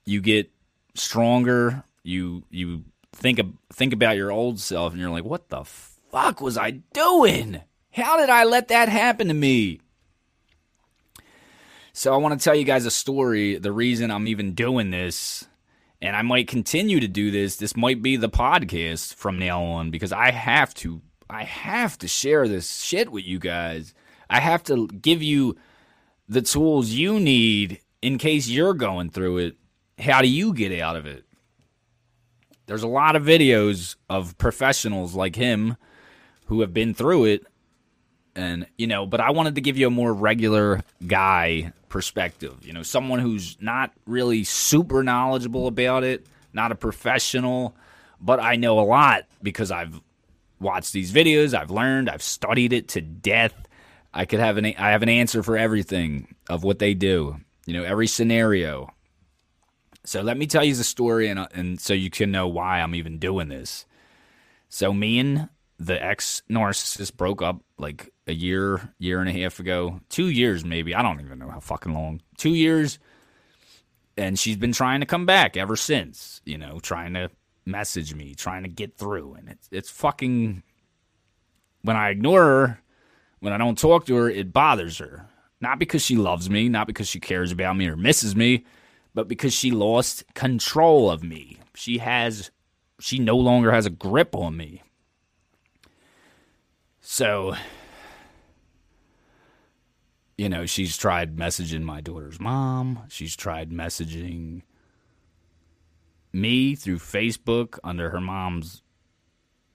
[0.05, 0.51] You get
[0.93, 1.83] stronger.
[2.03, 2.83] You you
[3.13, 3.39] think
[3.73, 5.63] think about your old self and you're like, "What the
[6.11, 7.61] fuck was I doing?
[7.91, 9.79] How did I let that happen to me?
[11.93, 13.55] So I want to tell you guys a story.
[13.57, 15.47] The reason I'm even doing this,
[16.01, 17.55] and I might continue to do this.
[17.55, 21.01] This might be the podcast from now on because I have to.
[21.29, 23.93] I have to share this shit with you guys.
[24.29, 25.55] I have to give you
[26.27, 29.57] the tools you need in case you're going through it.
[29.97, 31.23] How do you get out of it?
[32.67, 35.77] There's a lot of videos of professionals like him
[36.45, 37.45] who have been through it
[38.35, 42.73] and you know but i wanted to give you a more regular guy perspective you
[42.73, 47.75] know someone who's not really super knowledgeable about it not a professional
[48.19, 50.01] but i know a lot because i've
[50.59, 53.53] watched these videos i've learned i've studied it to death
[54.13, 57.37] i could have an i have an answer for everything of what they do.
[57.65, 58.91] You know, every scenario.
[60.03, 62.81] So let me tell you the story, and uh, and so you can know why
[62.81, 63.85] I'm even doing this.
[64.69, 65.49] So me and
[65.79, 70.63] the ex narcissist broke up like a year, year and a half ago, two years
[70.63, 70.95] maybe.
[70.95, 72.21] I don't even know how fucking long.
[72.37, 72.99] Two years,
[74.17, 76.41] and she's been trying to come back ever since.
[76.45, 77.29] You know, trying to
[77.65, 80.63] message me, trying to get through, and it's it's fucking.
[81.81, 82.81] When I ignore her,
[83.39, 85.29] when I don't talk to her, it bothers her.
[85.61, 88.65] Not because she loves me, not because she cares about me or misses me,
[89.13, 91.59] but because she lost control of me.
[91.75, 92.49] She has
[92.99, 94.81] she no longer has a grip on me.
[97.07, 97.55] So
[100.37, 103.03] you know, she's tried messaging my daughter's mom.
[103.07, 104.63] She's tried messaging
[106.33, 108.81] me through Facebook under her mom's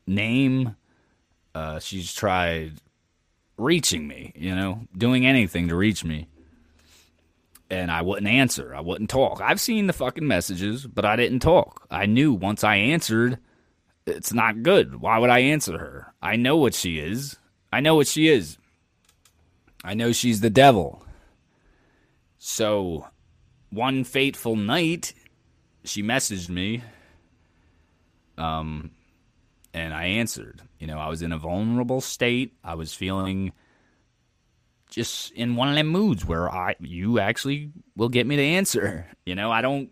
[0.06, 0.76] name.
[1.54, 2.74] Uh, she's tried
[3.56, 6.28] reaching me, you know, doing anything to reach me.
[7.70, 8.74] And I wouldn't answer.
[8.74, 9.40] I wouldn't talk.
[9.40, 11.86] I've seen the fucking messages, but I didn't talk.
[11.90, 13.38] I knew once I answered,
[14.06, 15.00] it's not good.
[15.00, 16.12] Why would I answer her?
[16.22, 17.36] I know what she is.
[17.72, 18.58] I know what she is.
[19.84, 21.04] I know she's the devil.
[22.38, 23.06] So,
[23.70, 25.14] one fateful night,
[25.84, 26.82] she messaged me.
[28.36, 28.90] Um,
[29.72, 30.62] and I answered.
[30.78, 32.54] You know, I was in a vulnerable state.
[32.64, 33.52] I was feeling
[34.90, 39.06] just in one of them moods where I you actually will get me the answer.
[39.26, 39.90] You know, I don't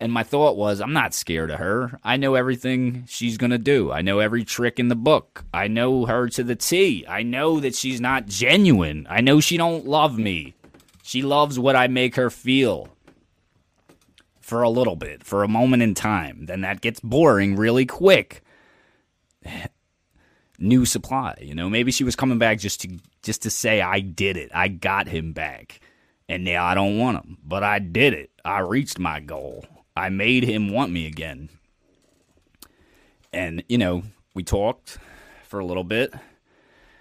[0.00, 1.98] and my thought was I'm not scared of her.
[2.04, 3.90] I know everything she's going to do.
[3.90, 5.44] I know every trick in the book.
[5.52, 7.04] I know her to the T.
[7.08, 9.06] I know that she's not genuine.
[9.10, 10.54] I know she don't love me.
[11.02, 12.88] She loves what I make her feel.
[14.40, 16.46] For a little bit, for a moment in time.
[16.46, 18.42] Then that gets boring really quick
[20.58, 21.36] new supply.
[21.40, 24.50] You know, maybe she was coming back just to just to say I did it.
[24.54, 25.80] I got him back.
[26.30, 28.30] And now I don't want him, but I did it.
[28.44, 29.64] I reached my goal.
[29.98, 31.48] I made him want me again.
[33.32, 34.98] And, you know, we talked
[35.44, 36.14] for a little bit.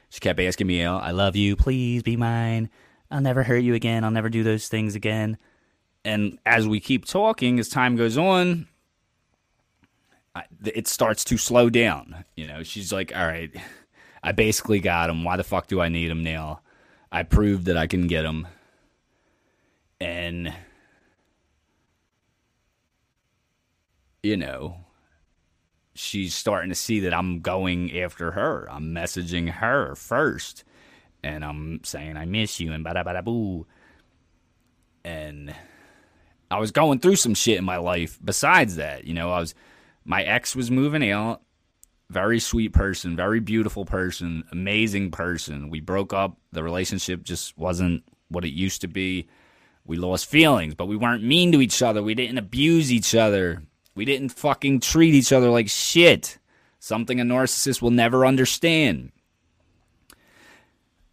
[0.10, 1.56] She kept asking me, oh, I love you.
[1.56, 2.70] Please be mine.
[3.12, 4.04] I'll never hurt you again.
[4.04, 5.38] I'll never do those things again.
[6.04, 8.68] And as we keep talking, as time goes on,
[10.66, 12.26] it starts to slow down.
[12.36, 13.52] You know, she's like, all right,
[14.24, 15.24] I basically got him.
[15.24, 16.62] Why the fuck do I need him now?
[17.12, 18.48] I proved that I can get him.
[20.00, 20.54] And,
[24.24, 24.78] you know,
[25.94, 28.68] she's starting to see that I'm going after her.
[28.70, 30.64] I'm messaging her first.
[31.24, 33.66] And I'm saying, I miss you and bada bada boo.
[35.04, 35.54] And
[36.50, 39.06] I was going through some shit in my life besides that.
[39.06, 39.56] You know, I was
[40.06, 41.42] my ex was moving out.
[42.10, 45.70] Very sweet person, very beautiful person, amazing person.
[45.70, 46.38] We broke up.
[46.54, 49.28] The relationship just wasn't what it used to be.
[49.84, 52.02] We lost feelings, but we weren't mean to each other.
[52.02, 53.64] We didn't abuse each other.
[53.98, 56.38] We didn't fucking treat each other like shit.
[56.80, 59.12] Something a narcissist will never understand.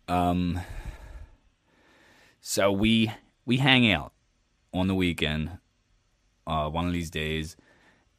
[0.07, 0.61] Um
[2.43, 3.11] so we
[3.47, 4.13] we hang out
[4.75, 5.59] on the weekend
[6.47, 7.57] uh one of these days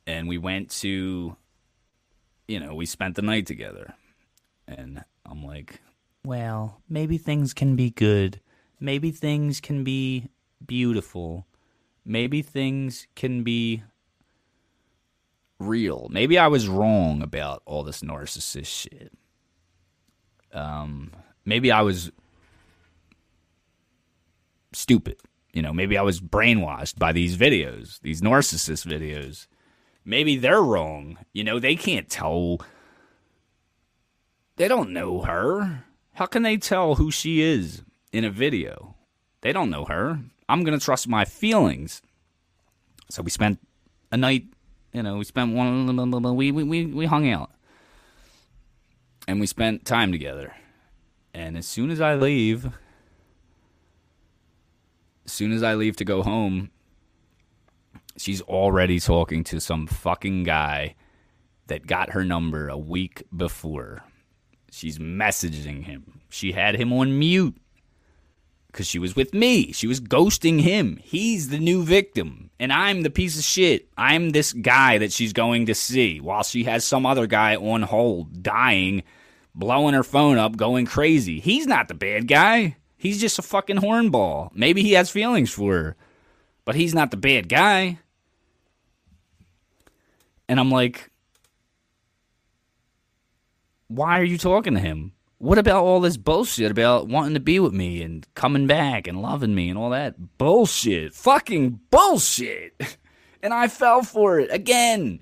[0.07, 1.37] and we went to
[2.47, 3.93] you know we spent the night together
[4.67, 5.79] and i'm like
[6.23, 8.41] well maybe things can be good
[8.79, 10.29] maybe things can be
[10.65, 11.45] beautiful
[12.03, 13.83] maybe things can be
[15.59, 19.11] real maybe i was wrong about all this narcissist shit
[20.53, 21.11] um
[21.45, 22.11] maybe i was
[24.73, 25.17] stupid
[25.53, 29.47] you know maybe i was brainwashed by these videos these narcissist videos
[30.05, 31.17] maybe they're wrong.
[31.33, 32.61] You know, they can't tell.
[34.55, 35.83] They don't know her.
[36.13, 37.81] How can they tell who she is
[38.13, 38.95] in a video?
[39.41, 40.21] They don't know her.
[40.47, 42.01] I'm going to trust my feelings.
[43.09, 43.59] So we spent
[44.11, 44.45] a night,
[44.95, 47.51] you know, we spent one, we, we, we hung out.
[49.27, 50.55] And we spent time together.
[51.33, 52.65] And as soon as I leave,
[55.25, 56.71] as soon as I leave to go home,
[58.15, 60.95] she's already talking to some fucking guy
[61.67, 64.05] that got her number a week before.
[64.71, 66.21] She's messaging him.
[66.29, 67.57] She had him on mute
[68.75, 69.71] because she was with me.
[69.71, 70.99] She was ghosting him.
[71.01, 72.49] He's the new victim.
[72.59, 73.87] And I'm the piece of shit.
[73.97, 77.83] I'm this guy that she's going to see while she has some other guy on
[77.83, 79.03] hold, dying,
[79.53, 81.39] blowing her phone up, going crazy.
[81.39, 82.75] He's not the bad guy.
[82.97, 84.49] He's just a fucking hornball.
[84.53, 85.95] Maybe he has feelings for her,
[86.65, 87.99] but he's not the bad guy.
[90.49, 91.11] And I'm like,
[93.87, 95.13] why are you talking to him?
[95.45, 99.21] What about all this bullshit about wanting to be with me and coming back and
[99.21, 101.13] loving me and all that bullshit?
[101.13, 102.73] Fucking bullshit.
[103.43, 105.19] And I fell for it again.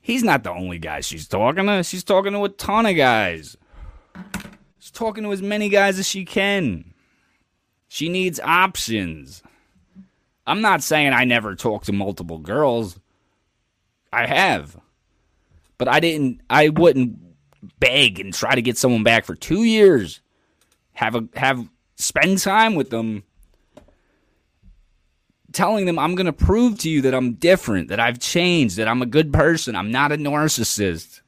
[0.00, 1.84] He's not the only guy she's talking to.
[1.84, 3.56] She's talking to a ton of guys.
[4.80, 6.92] She's talking to as many guys as she can.
[7.86, 9.44] She needs options.
[10.44, 12.98] I'm not saying I never talk to multiple girls.
[14.12, 14.76] I have.
[15.78, 17.18] But I didn't I wouldn't
[17.78, 20.20] beg and try to get someone back for 2 years.
[20.92, 23.24] Have a have spend time with them
[25.52, 28.88] telling them I'm going to prove to you that I'm different, that I've changed, that
[28.88, 31.22] I'm a good person, I'm not a narcissist.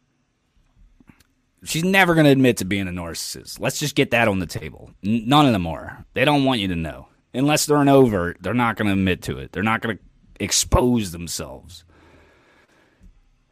[1.65, 3.59] She's never going to admit to being a narcissist.
[3.59, 4.91] Let's just get that on the table.
[5.05, 6.05] N- none of them are.
[6.15, 7.09] They don't want you to know.
[7.35, 9.53] Unless they're an overt, they're not going to admit to it.
[9.53, 10.03] They're not going to
[10.39, 11.85] expose themselves.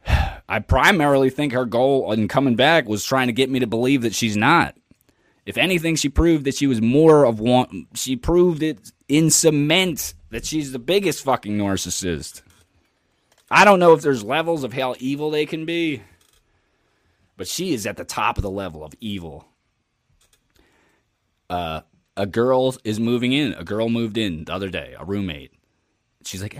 [0.49, 4.01] I primarily think her goal in coming back was trying to get me to believe
[4.03, 4.75] that she's not.
[5.45, 7.87] If anything, she proved that she was more of one.
[7.93, 12.41] She proved it in cement that she's the biggest fucking narcissist.
[13.49, 16.01] I don't know if there's levels of how evil they can be,
[17.37, 19.45] but she is at the top of the level of evil.
[21.49, 21.81] Uh,
[22.17, 23.53] a girl is moving in.
[23.53, 25.53] A girl moved in the other day, a roommate.
[26.25, 26.57] She's like,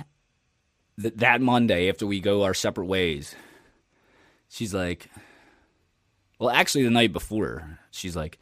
[1.02, 3.36] th- that Monday after we go our separate ways,
[4.50, 5.10] she's like,
[6.40, 8.40] well, actually, the night before, she's like,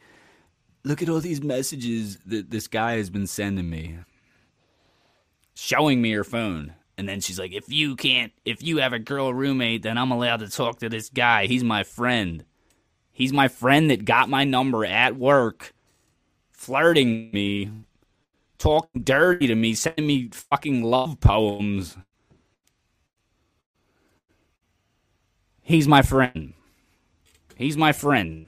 [0.84, 3.98] look at all these messages that this guy has been sending me
[5.56, 6.74] showing me her phone.
[6.98, 10.12] And then she's like, if you can't, if you have a girl roommate, then I'm
[10.12, 11.46] allowed to talk to this guy.
[11.46, 12.44] He's my friend.
[13.12, 15.74] He's my friend that got my number at work,
[16.52, 17.70] flirting me,
[18.58, 21.96] talking dirty to me, sending me fucking love poems.
[25.66, 26.54] He's my friend.
[27.56, 28.46] He's my friend.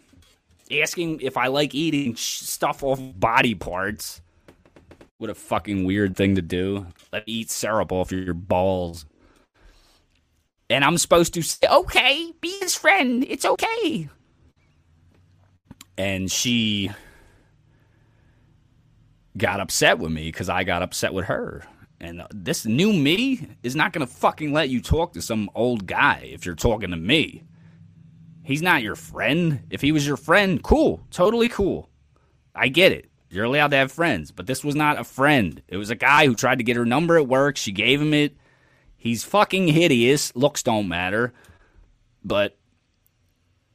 [0.70, 4.20] Asking if I like eating stuff off body parts.
[5.16, 6.86] What a fucking weird thing to do.
[7.12, 9.04] Let me eat syrup off your balls.
[10.70, 13.26] And I'm supposed to say, okay, be his friend.
[13.28, 14.08] It's okay.
[15.96, 16.92] And she
[19.36, 21.64] got upset with me because I got upset with her.
[22.00, 25.50] And uh, this new me is not going to fucking let you talk to some
[25.54, 27.44] old guy if you're talking to me.
[28.44, 29.60] He's not your friend.
[29.68, 31.00] If he was your friend, cool.
[31.10, 31.90] Totally cool.
[32.54, 33.10] I get it.
[33.30, 35.60] You're allowed to have friends, but this was not a friend.
[35.68, 37.56] It was a guy who tried to get her number at work.
[37.56, 38.36] She gave him it.
[38.96, 40.34] He's fucking hideous.
[40.34, 41.34] Looks don't matter.
[42.24, 42.56] But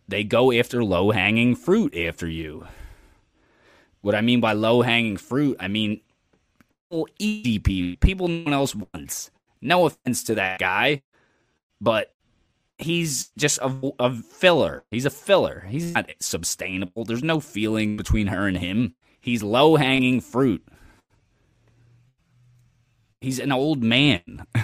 [0.08, 2.68] they go after low hanging fruit after you.
[4.02, 6.02] What I mean by low hanging fruit, I mean
[7.18, 9.32] people, people no one else wants.
[9.62, 11.04] No offense to that guy,
[11.80, 12.14] but
[12.78, 14.84] he's just a, a filler.
[14.92, 15.66] He's a filler.
[15.68, 17.06] He's not sustainable.
[17.06, 18.96] There's no feeling between her and him.
[19.22, 20.66] He's low hanging fruit.
[23.22, 24.46] He's an old man.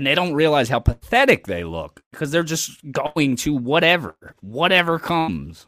[0.00, 4.98] and they don't realize how pathetic they look because they're just going to whatever, whatever
[4.98, 5.66] comes.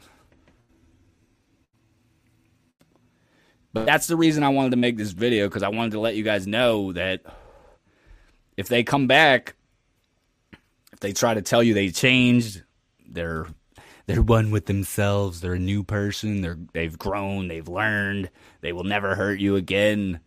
[3.72, 6.14] But that's the reason I wanted to make this video because I wanted to let
[6.14, 7.22] you guys know that
[8.56, 9.54] if they come back,
[10.92, 12.62] if they try to tell you they changed,
[13.08, 13.46] they're
[14.06, 15.40] they're one with themselves.
[15.40, 16.42] They're a new person.
[16.42, 17.48] They're they've grown.
[17.48, 18.30] They've learned.
[18.60, 20.20] They will never hurt you again.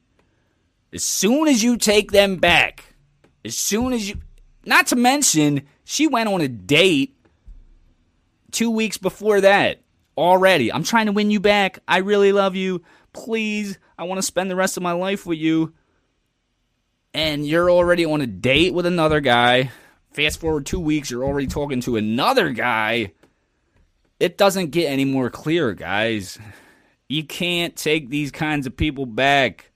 [0.93, 2.95] As soon as you take them back,
[3.43, 4.21] as soon as you,
[4.65, 7.15] not to mention, she went on a date
[8.51, 9.81] two weeks before that
[10.17, 10.71] already.
[10.71, 11.79] I'm trying to win you back.
[11.87, 12.81] I really love you.
[13.15, 15.73] Please, I want to spend the rest of my life with you.
[17.13, 19.71] And you're already on a date with another guy.
[20.11, 23.13] Fast forward two weeks, you're already talking to another guy
[24.19, 26.39] it doesn't get any more clear, guys.
[27.07, 29.71] You can't take these kinds of people back.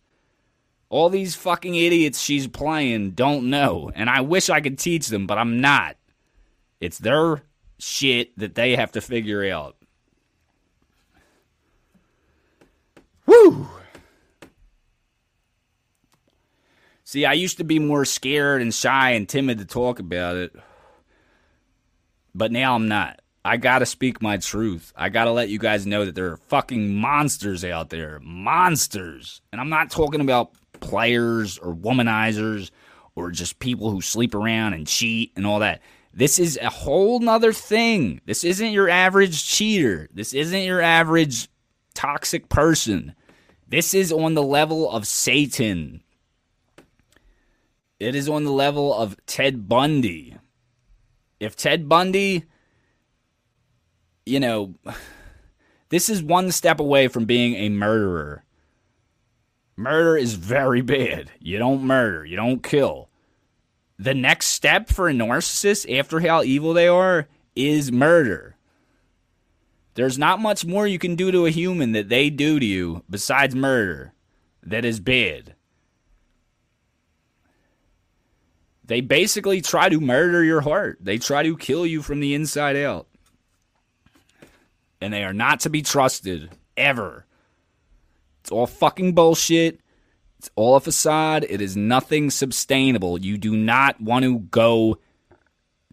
[0.90, 5.28] All these fucking idiots she's playing don't know, and I wish I could teach them,
[5.28, 5.98] but I'm not.
[6.80, 7.44] It's their
[7.78, 9.76] shit that they have to figure out.
[13.30, 13.68] Woo!
[17.04, 20.56] See, I used to be more scared and shy and timid to talk about it,
[22.34, 23.22] but now I'm not.
[23.46, 24.92] I gotta speak my truth.
[24.96, 28.20] I gotta let you guys know that there are fucking monsters out there.
[28.24, 29.42] Monsters.
[29.52, 32.72] And I'm not talking about players or womanizers
[33.14, 35.82] or just people who sleep around and cheat and all that.
[36.16, 38.22] This is a whole nother thing.
[38.26, 40.10] This isn't your average cheater.
[40.12, 41.48] This isn't your average
[41.94, 43.14] toxic person.
[43.70, 46.02] This is on the level of Satan.
[48.00, 50.36] It is on the level of Ted Bundy.
[51.40, 52.46] If Ted Bundy,
[54.26, 54.74] you know,
[55.90, 58.44] this is one step away from being a murderer.
[59.76, 61.30] Murder is very bad.
[61.40, 63.10] You don't murder, you don't kill.
[64.00, 68.56] The next step for a narcissist after how evil they are is murder.
[70.00, 73.04] There's not much more you can do to a human that they do to you
[73.10, 74.14] besides murder
[74.64, 75.56] that is bad.
[78.86, 81.00] They basically try to murder your heart.
[81.02, 83.08] They try to kill you from the inside out.
[85.02, 87.26] And they are not to be trusted ever.
[88.40, 89.82] It's all fucking bullshit.
[90.38, 91.46] It's all a facade.
[91.50, 93.20] It is nothing sustainable.
[93.20, 95.00] You do not want to go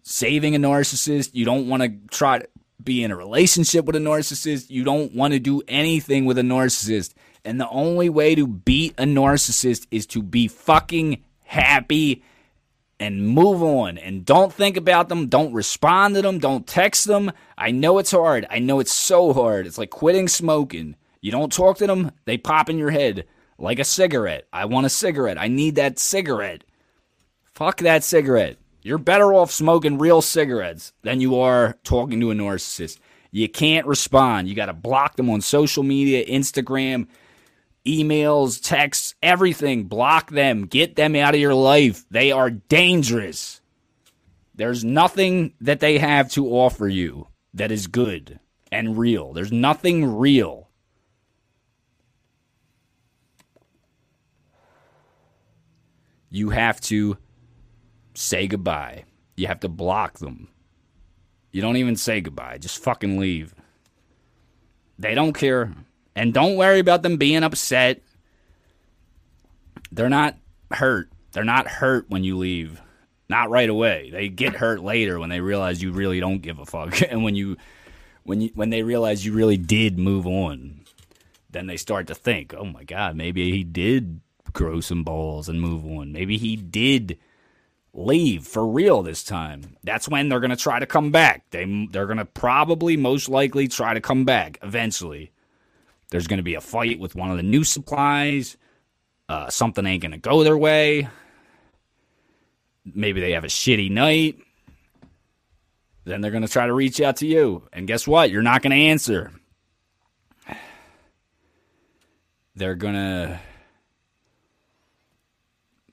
[0.03, 1.31] saving a narcissist.
[1.33, 2.47] You don't want to try to
[2.83, 4.69] be in a relationship with a narcissist.
[4.69, 7.13] You don't want to do anything with a narcissist.
[7.43, 12.23] And the only way to beat a narcissist is to be fucking happy
[12.99, 15.27] and move on and don't think about them.
[15.27, 16.39] Don't respond to them.
[16.39, 17.31] Don't text them.
[17.57, 18.45] I know it's hard.
[18.49, 19.67] I know it's so hard.
[19.67, 20.95] It's like quitting smoking.
[21.21, 23.25] You don't talk to them, they pop in your head
[23.57, 24.47] like a cigarette.
[24.53, 25.39] I want a cigarette.
[25.39, 26.63] I need that cigarette.
[27.43, 28.57] Fuck that cigarette.
[28.87, 32.99] You're better off smoking real cigarettes than you are talking to a narcissist.
[33.31, 34.47] You can't respond.
[34.47, 37.07] You got to block them on social media, Instagram,
[37.85, 39.89] emails, texts, everything.
[39.89, 40.67] Block them.
[40.67, 42.05] Get them out of your life.
[42.09, 43.59] They are dangerous.
[44.55, 48.39] There's nothing that they have to offer you that is good
[48.71, 49.33] and real.
[49.33, 50.69] There's nothing real.
[56.29, 57.17] You have to
[58.17, 59.03] say goodbye.
[59.35, 60.49] You have to block them.
[61.51, 62.57] You don't even say goodbye.
[62.57, 63.53] Just fucking leave.
[64.97, 65.73] They don't care.
[66.15, 68.01] And don't worry about them being upset.
[69.91, 70.35] They're not
[70.71, 71.09] hurt.
[71.31, 72.81] They're not hurt when you leave.
[73.29, 74.09] Not right away.
[74.11, 77.01] They get hurt later when they realize you really don't give a fuck.
[77.09, 77.57] and when you
[78.23, 80.81] when you when they realize you really did move on,
[81.49, 84.21] then they start to think, "Oh my god, maybe he did
[84.53, 86.11] grow some balls and move on.
[86.11, 87.19] Maybe he did
[87.97, 89.75] leave for real this time.
[89.83, 91.49] That's when they're going to try to come back.
[91.49, 95.31] They they're going to probably most likely try to come back eventually.
[96.11, 98.55] There's going to be a fight with one of the new supplies.
[99.27, 101.09] Uh, something ain't going to go their way.
[102.85, 104.37] Maybe they have a shitty night.
[106.05, 107.67] Then they're going to try to reach out to you.
[107.73, 108.31] And guess what?
[108.31, 109.33] You're not going to answer.
[112.55, 113.39] They're going to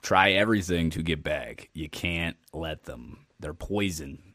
[0.05, 1.71] try everything to get back.
[1.73, 3.27] You can't let them.
[3.41, 4.35] They're poison.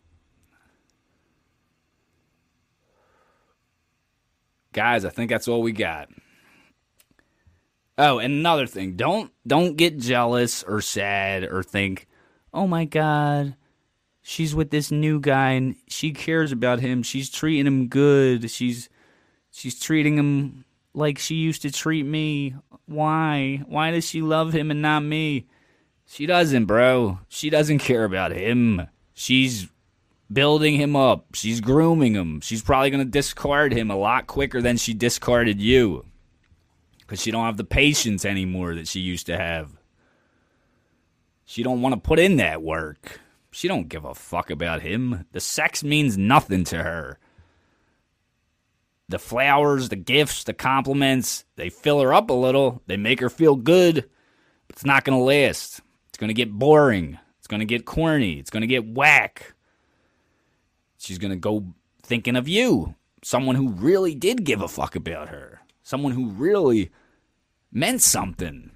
[4.74, 6.10] Guys, I think that's all we got.
[7.98, 12.08] Oh, and another thing, don't don't get jealous or sad or think,
[12.54, 13.56] "Oh my god,
[14.22, 17.04] she's with this new guy and she cares about him.
[17.04, 18.50] She's treating him good.
[18.50, 18.90] She's
[19.52, 22.56] she's treating him like she used to treat me.
[22.86, 23.64] Why?
[23.68, 25.46] Why does she love him and not me?"
[26.12, 27.20] She doesn't, bro.
[27.30, 28.88] She doesn't care about him.
[29.14, 29.70] She's
[30.34, 31.36] building him up.
[31.36, 32.42] She's grooming him.
[32.42, 36.06] She's probably going to discard him a lot quicker than she discarded you.
[37.06, 39.78] Cuz she don't have the patience anymore that she used to have.
[41.46, 43.22] She don't want to put in that work.
[43.52, 45.26] She don't give a fuck about him.
[45.32, 47.20] The sex means nothing to her.
[49.08, 52.82] The flowers, the gifts, the compliments, they fill her up a little.
[52.88, 54.10] They make her feel good.
[54.68, 55.82] But it's not going to last.
[56.20, 57.18] It's going to get boring.
[57.38, 58.40] It's going to get corny.
[58.40, 59.54] It's going to get whack.
[60.98, 61.64] She's going to go
[62.04, 66.92] thinking of you, someone who really did give a fuck about her, someone who really
[67.72, 68.72] meant something.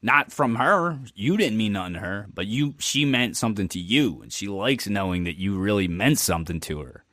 [0.00, 0.98] Not from her.
[1.14, 4.48] You didn't mean nothing to her, but you she meant something to you and she
[4.48, 7.04] likes knowing that you really meant something to her.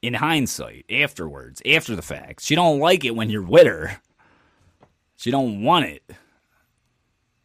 [0.00, 2.40] In hindsight, afterwards, after the fact.
[2.40, 4.00] She don't like it when you're with her.
[5.22, 6.02] She don't want it.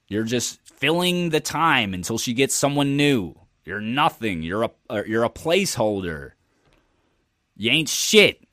[0.07, 3.35] You're just filling the time until she gets someone new.
[3.65, 4.41] You're nothing.
[4.41, 6.31] You're a uh, you're a placeholder.
[7.55, 8.43] You ain't shit.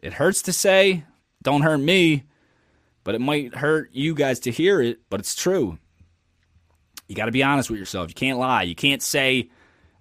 [0.00, 1.04] It hurts to say.
[1.44, 2.24] Don't hurt me,
[3.04, 4.98] but it might hurt you guys to hear it.
[5.08, 5.78] But it's true.
[7.06, 8.08] You got to be honest with yourself.
[8.08, 8.64] You can't lie.
[8.64, 9.48] You can't say.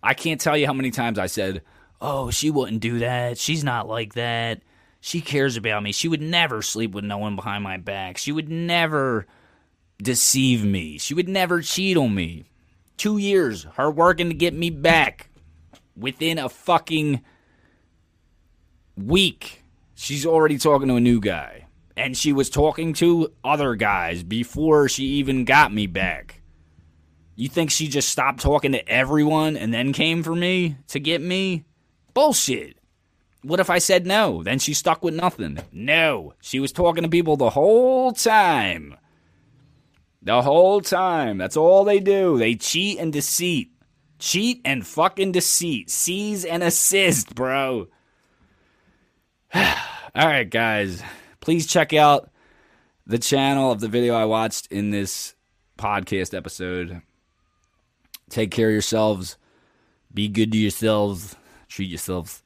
[0.01, 1.61] I can't tell you how many times I said,
[2.01, 3.37] "Oh, she wouldn't do that.
[3.37, 4.63] She's not like that.
[5.01, 5.91] She cares about me.
[5.91, 8.17] She would never sleep with no one behind my back.
[8.17, 9.27] She would never."
[10.01, 10.97] deceive me.
[10.97, 12.45] She would never cheat on me.
[12.97, 15.29] Two years, her working to get me back.
[15.95, 17.21] Within a fucking
[18.95, 19.63] week,
[19.93, 21.67] she's already talking to a new guy.
[21.97, 26.41] And she was talking to other guys before she even got me back.
[27.35, 31.21] You think she just stopped talking to everyone and then came for me to get
[31.21, 31.65] me?
[32.13, 32.77] Bullshit.
[33.43, 34.43] What if I said no?
[34.43, 35.59] Then she stuck with nothing.
[35.71, 36.33] No.
[36.41, 38.95] She was talking to people the whole time.
[40.21, 41.39] The whole time.
[41.39, 42.37] That's all they do.
[42.37, 43.71] They cheat and deceit.
[44.19, 45.89] Cheat and fucking deceit.
[45.89, 47.87] Seize and assist, bro.
[49.55, 49.65] all
[50.15, 51.01] right, guys.
[51.39, 52.29] Please check out
[53.07, 55.33] the channel of the video I watched in this
[55.79, 57.01] podcast episode.
[58.29, 59.37] Take care of yourselves.
[60.13, 61.35] Be good to yourselves.
[61.67, 62.43] Treat yourselves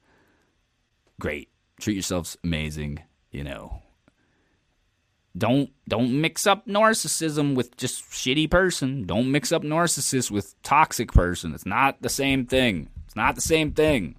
[1.19, 1.49] great.
[1.79, 2.99] Treat yourselves amazing,
[3.31, 3.81] you know.
[5.37, 9.05] Don't don't mix up narcissism with just shitty person.
[9.05, 11.53] Don't mix up narcissist with toxic person.
[11.53, 12.89] It's not the same thing.
[13.05, 14.15] It's not the same thing.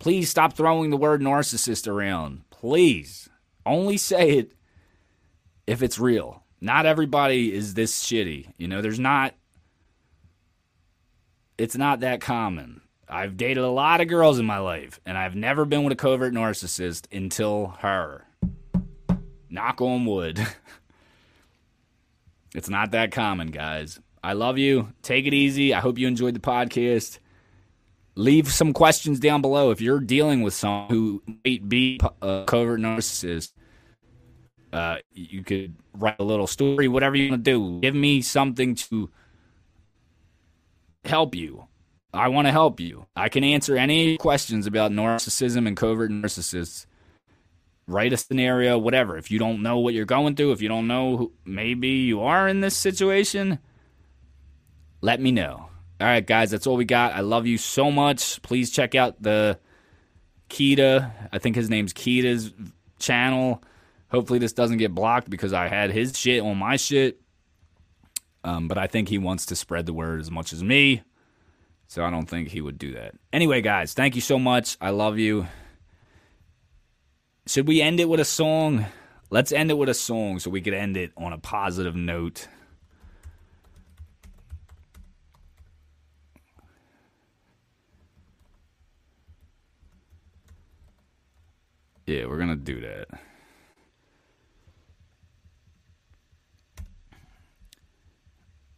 [0.00, 2.42] Please stop throwing the word narcissist around.
[2.50, 3.28] Please.
[3.64, 4.52] Only say it
[5.66, 6.42] if it's real.
[6.60, 8.52] Not everybody is this shitty.
[8.58, 9.34] You know, there's not
[11.56, 12.80] it's not that common.
[13.14, 15.96] I've dated a lot of girls in my life, and I've never been with a
[15.96, 18.26] covert narcissist until her.
[19.48, 20.40] Knock on wood.
[22.56, 24.00] it's not that common, guys.
[24.24, 24.92] I love you.
[25.02, 25.72] Take it easy.
[25.72, 27.20] I hope you enjoyed the podcast.
[28.16, 32.80] Leave some questions down below if you're dealing with someone who might be a covert
[32.80, 33.52] narcissist.
[34.72, 37.78] Uh, you could write a little story, whatever you want to do.
[37.78, 39.08] Give me something to
[41.04, 41.68] help you
[42.14, 43.06] I want to help you.
[43.16, 46.86] I can answer any questions about narcissism and covert narcissists.
[47.86, 49.18] Write a scenario, whatever.
[49.18, 52.22] If you don't know what you're going through, if you don't know, who, maybe you
[52.22, 53.58] are in this situation,
[55.00, 55.68] let me know.
[56.00, 57.12] All right, guys, that's all we got.
[57.12, 58.40] I love you so much.
[58.42, 59.58] Please check out the
[60.48, 61.10] Kita.
[61.32, 62.52] I think his name's Kita's
[62.98, 63.62] channel.
[64.08, 67.20] Hopefully, this doesn't get blocked because I had his shit on my shit.
[68.44, 71.02] Um, but I think he wants to spread the word as much as me.
[71.86, 73.14] So I don't think he would do that.
[73.32, 74.76] Anyway, guys, thank you so much.
[74.80, 75.46] I love you.
[77.46, 78.86] Should we end it with a song?
[79.30, 82.48] Let's end it with a song so we could end it on a positive note.
[92.06, 93.08] Yeah, we're going to do that.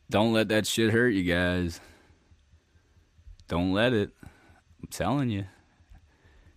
[0.09, 1.81] Don't let that shit hurt you guys.
[3.49, 4.11] Don't let it.
[4.23, 5.45] I'm telling you.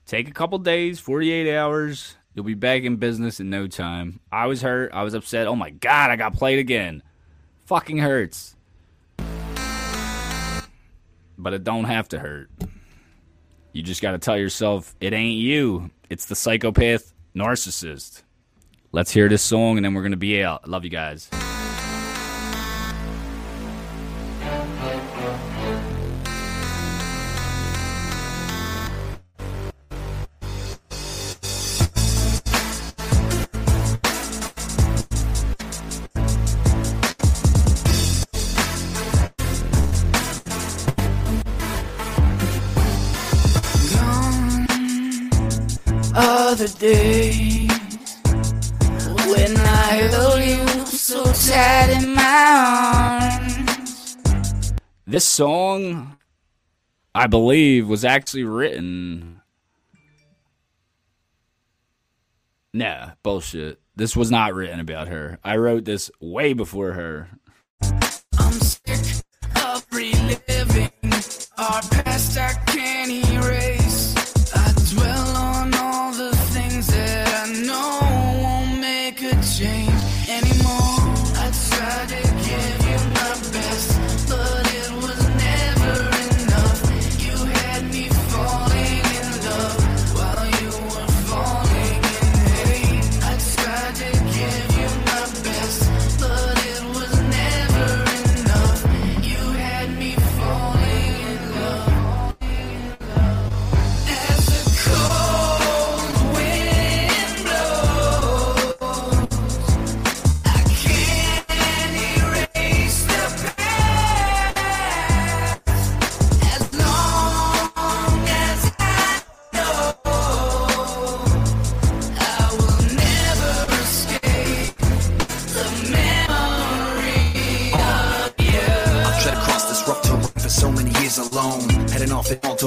[0.05, 2.15] Take a couple days, 48 hours.
[2.33, 4.19] You'll be back in business in no time.
[4.31, 4.91] I was hurt.
[4.93, 5.47] I was upset.
[5.47, 7.03] Oh my God, I got played again.
[7.65, 8.55] Fucking hurts.
[11.37, 12.49] But it don't have to hurt.
[13.71, 15.91] You just got to tell yourself it ain't you.
[16.09, 18.23] It's the psychopath narcissist.
[18.91, 20.61] Let's hear this song and then we're going to be out.
[20.65, 21.29] I love you guys.
[46.79, 47.67] Other day
[49.27, 54.73] when I held you so tight in my arms.
[55.05, 56.17] This song,
[57.13, 59.41] I believe, was actually written.
[62.73, 63.79] Nah, bullshit.
[63.95, 65.39] This was not written about her.
[65.43, 67.29] I wrote this way before her.
[67.81, 69.23] I'm sick
[69.55, 70.91] of reliving
[71.57, 72.37] our past.
[72.37, 73.78] I can't erase.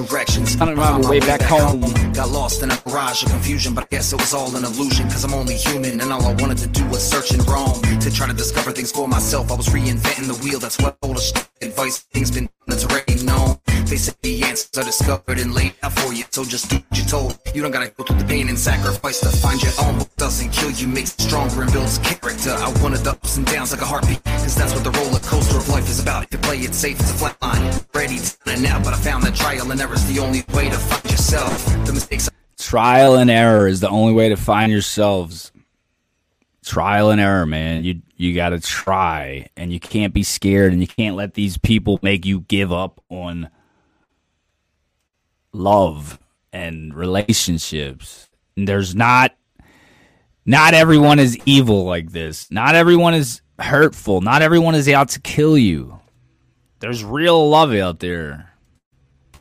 [0.06, 0.60] Directions.
[0.60, 1.80] I don't know my way back home.
[2.12, 5.08] Got lost in a barrage of confusion, but I guess it was all an illusion.
[5.08, 7.80] Cause I'm only human, and all I wanted to do was search and roam.
[8.00, 10.58] To try to discover things for myself, I was reinventing the wheel.
[10.58, 13.31] That's what all the advice things been that's already known.
[13.92, 16.96] They say the answers are discovered and laid out for you, so just do what
[16.96, 17.38] you're told.
[17.54, 19.98] You don't gotta go through the pain and sacrifice to find your own.
[19.98, 22.52] What doesn't kill you makes you stronger and builds character.
[22.52, 25.58] I wanted the ups and downs like a heartbeat, cause that's what the roller coaster
[25.58, 26.24] of life is about.
[26.24, 27.70] If you play it safe, it's a flat line.
[27.92, 30.70] Ready to and out, but I found that trial and error is the only way
[30.70, 31.66] to find yourself.
[31.84, 35.52] The mistakes Trial and error is the only way to find yourselves.
[36.64, 37.84] Trial and error, man.
[37.84, 41.58] You you got to try, and you can't be scared, and you can't let these
[41.58, 43.50] people make you give up on
[45.52, 46.18] love
[46.52, 48.28] and relationships.
[48.56, 49.34] And there's not
[50.44, 52.50] not everyone is evil like this.
[52.50, 54.20] Not everyone is hurtful.
[54.20, 56.00] Not everyone is out to kill you.
[56.80, 58.52] There's real love out there.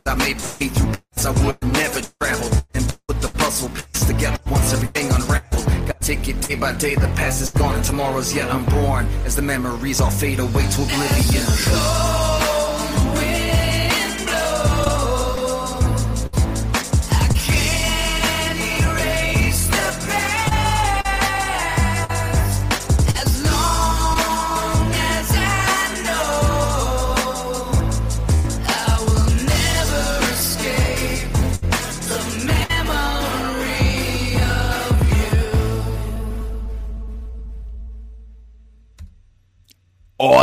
[0.06, 0.94] I made me through
[1.24, 5.66] I would never travel and put the puzzle pieces together once everything unraveled.
[5.86, 6.96] Got take it day by day.
[6.96, 10.82] The past is gone and tomorrow's yet unborn as the memories all fade away to
[10.82, 12.41] oblivion.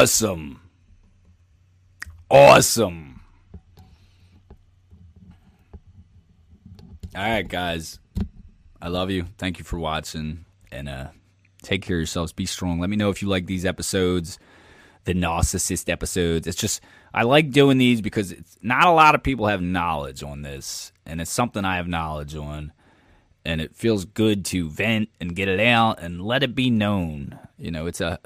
[0.08, 0.58] Awesome.
[2.30, 3.20] Awesome.
[7.14, 7.98] All right, guys.
[8.80, 9.26] I love you.
[9.36, 10.46] Thank you for watching.
[10.72, 11.08] And uh
[11.60, 12.32] take care of yourselves.
[12.32, 12.80] Be strong.
[12.80, 14.38] Let me know if you like these episodes,
[15.04, 16.46] the narcissist episodes.
[16.46, 16.80] It's just
[17.12, 20.90] I like doing these because it's not a lot of people have knowledge on this.
[21.04, 22.72] And it's something I have knowledge on.
[23.44, 27.38] And it feels good to vent and get it out and let it be known.
[27.58, 28.18] You know, it's a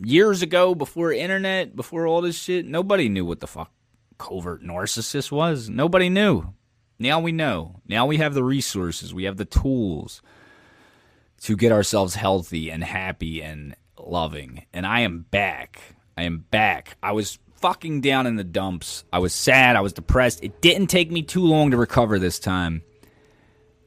[0.00, 3.70] years ago before internet, before all this shit, nobody knew what the fuck
[4.18, 5.68] covert narcissist was.
[5.68, 6.54] Nobody knew.
[6.98, 7.80] Now we know.
[7.86, 10.20] Now we have the resources, we have the tools
[11.42, 14.66] to get ourselves healthy and happy and loving.
[14.72, 15.80] And I am back.
[16.16, 16.96] I am back.
[17.00, 19.04] I was fucking down in the dumps.
[19.12, 19.76] I was sad.
[19.76, 20.42] I was depressed.
[20.42, 22.82] It didn't take me too long to recover this time.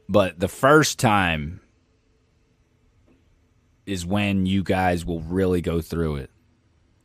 [0.07, 1.61] But the first time
[3.85, 6.29] is when you guys will really go through it.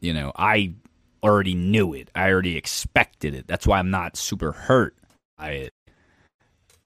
[0.01, 0.74] You know, I
[1.23, 2.11] already knew it.
[2.15, 3.47] I already expected it.
[3.47, 4.97] That's why I'm not super hurt
[5.39, 5.73] by it.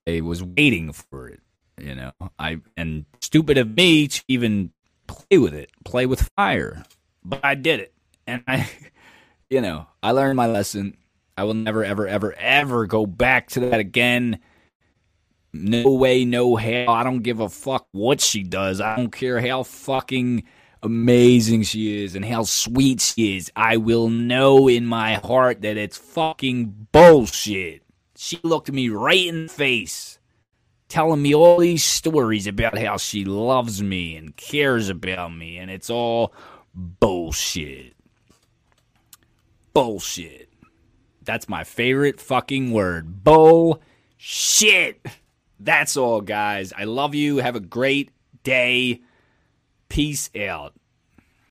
[0.07, 1.41] I was waiting for it.
[1.79, 4.73] You know, I and stupid of me to even
[5.07, 6.85] play with it, play with fire.
[7.25, 7.95] But I did it.
[8.27, 8.69] And I
[9.51, 10.97] you know, I learned my lesson.
[11.37, 14.41] I will never ever ever ever go back to that again.
[15.53, 16.87] No way, no how.
[16.89, 18.81] I don't give a fuck what she does.
[18.81, 20.45] I don't care how fucking
[20.83, 23.51] amazing she is and how sweet she is.
[23.57, 27.83] I will know in my heart that it's fucking bullshit.
[28.17, 30.19] She looked me right in the face,
[30.89, 35.71] telling me all these stories about how she loves me and cares about me, and
[35.71, 36.33] it's all
[36.75, 37.95] bullshit.
[39.73, 40.49] Bullshit.
[41.23, 43.25] That's my favorite fucking word.
[43.25, 45.07] Bullshit.
[45.61, 46.73] That's all, guys.
[46.75, 47.37] I love you.
[47.37, 48.11] Have a great
[48.43, 49.03] day.
[49.91, 50.73] Peace out.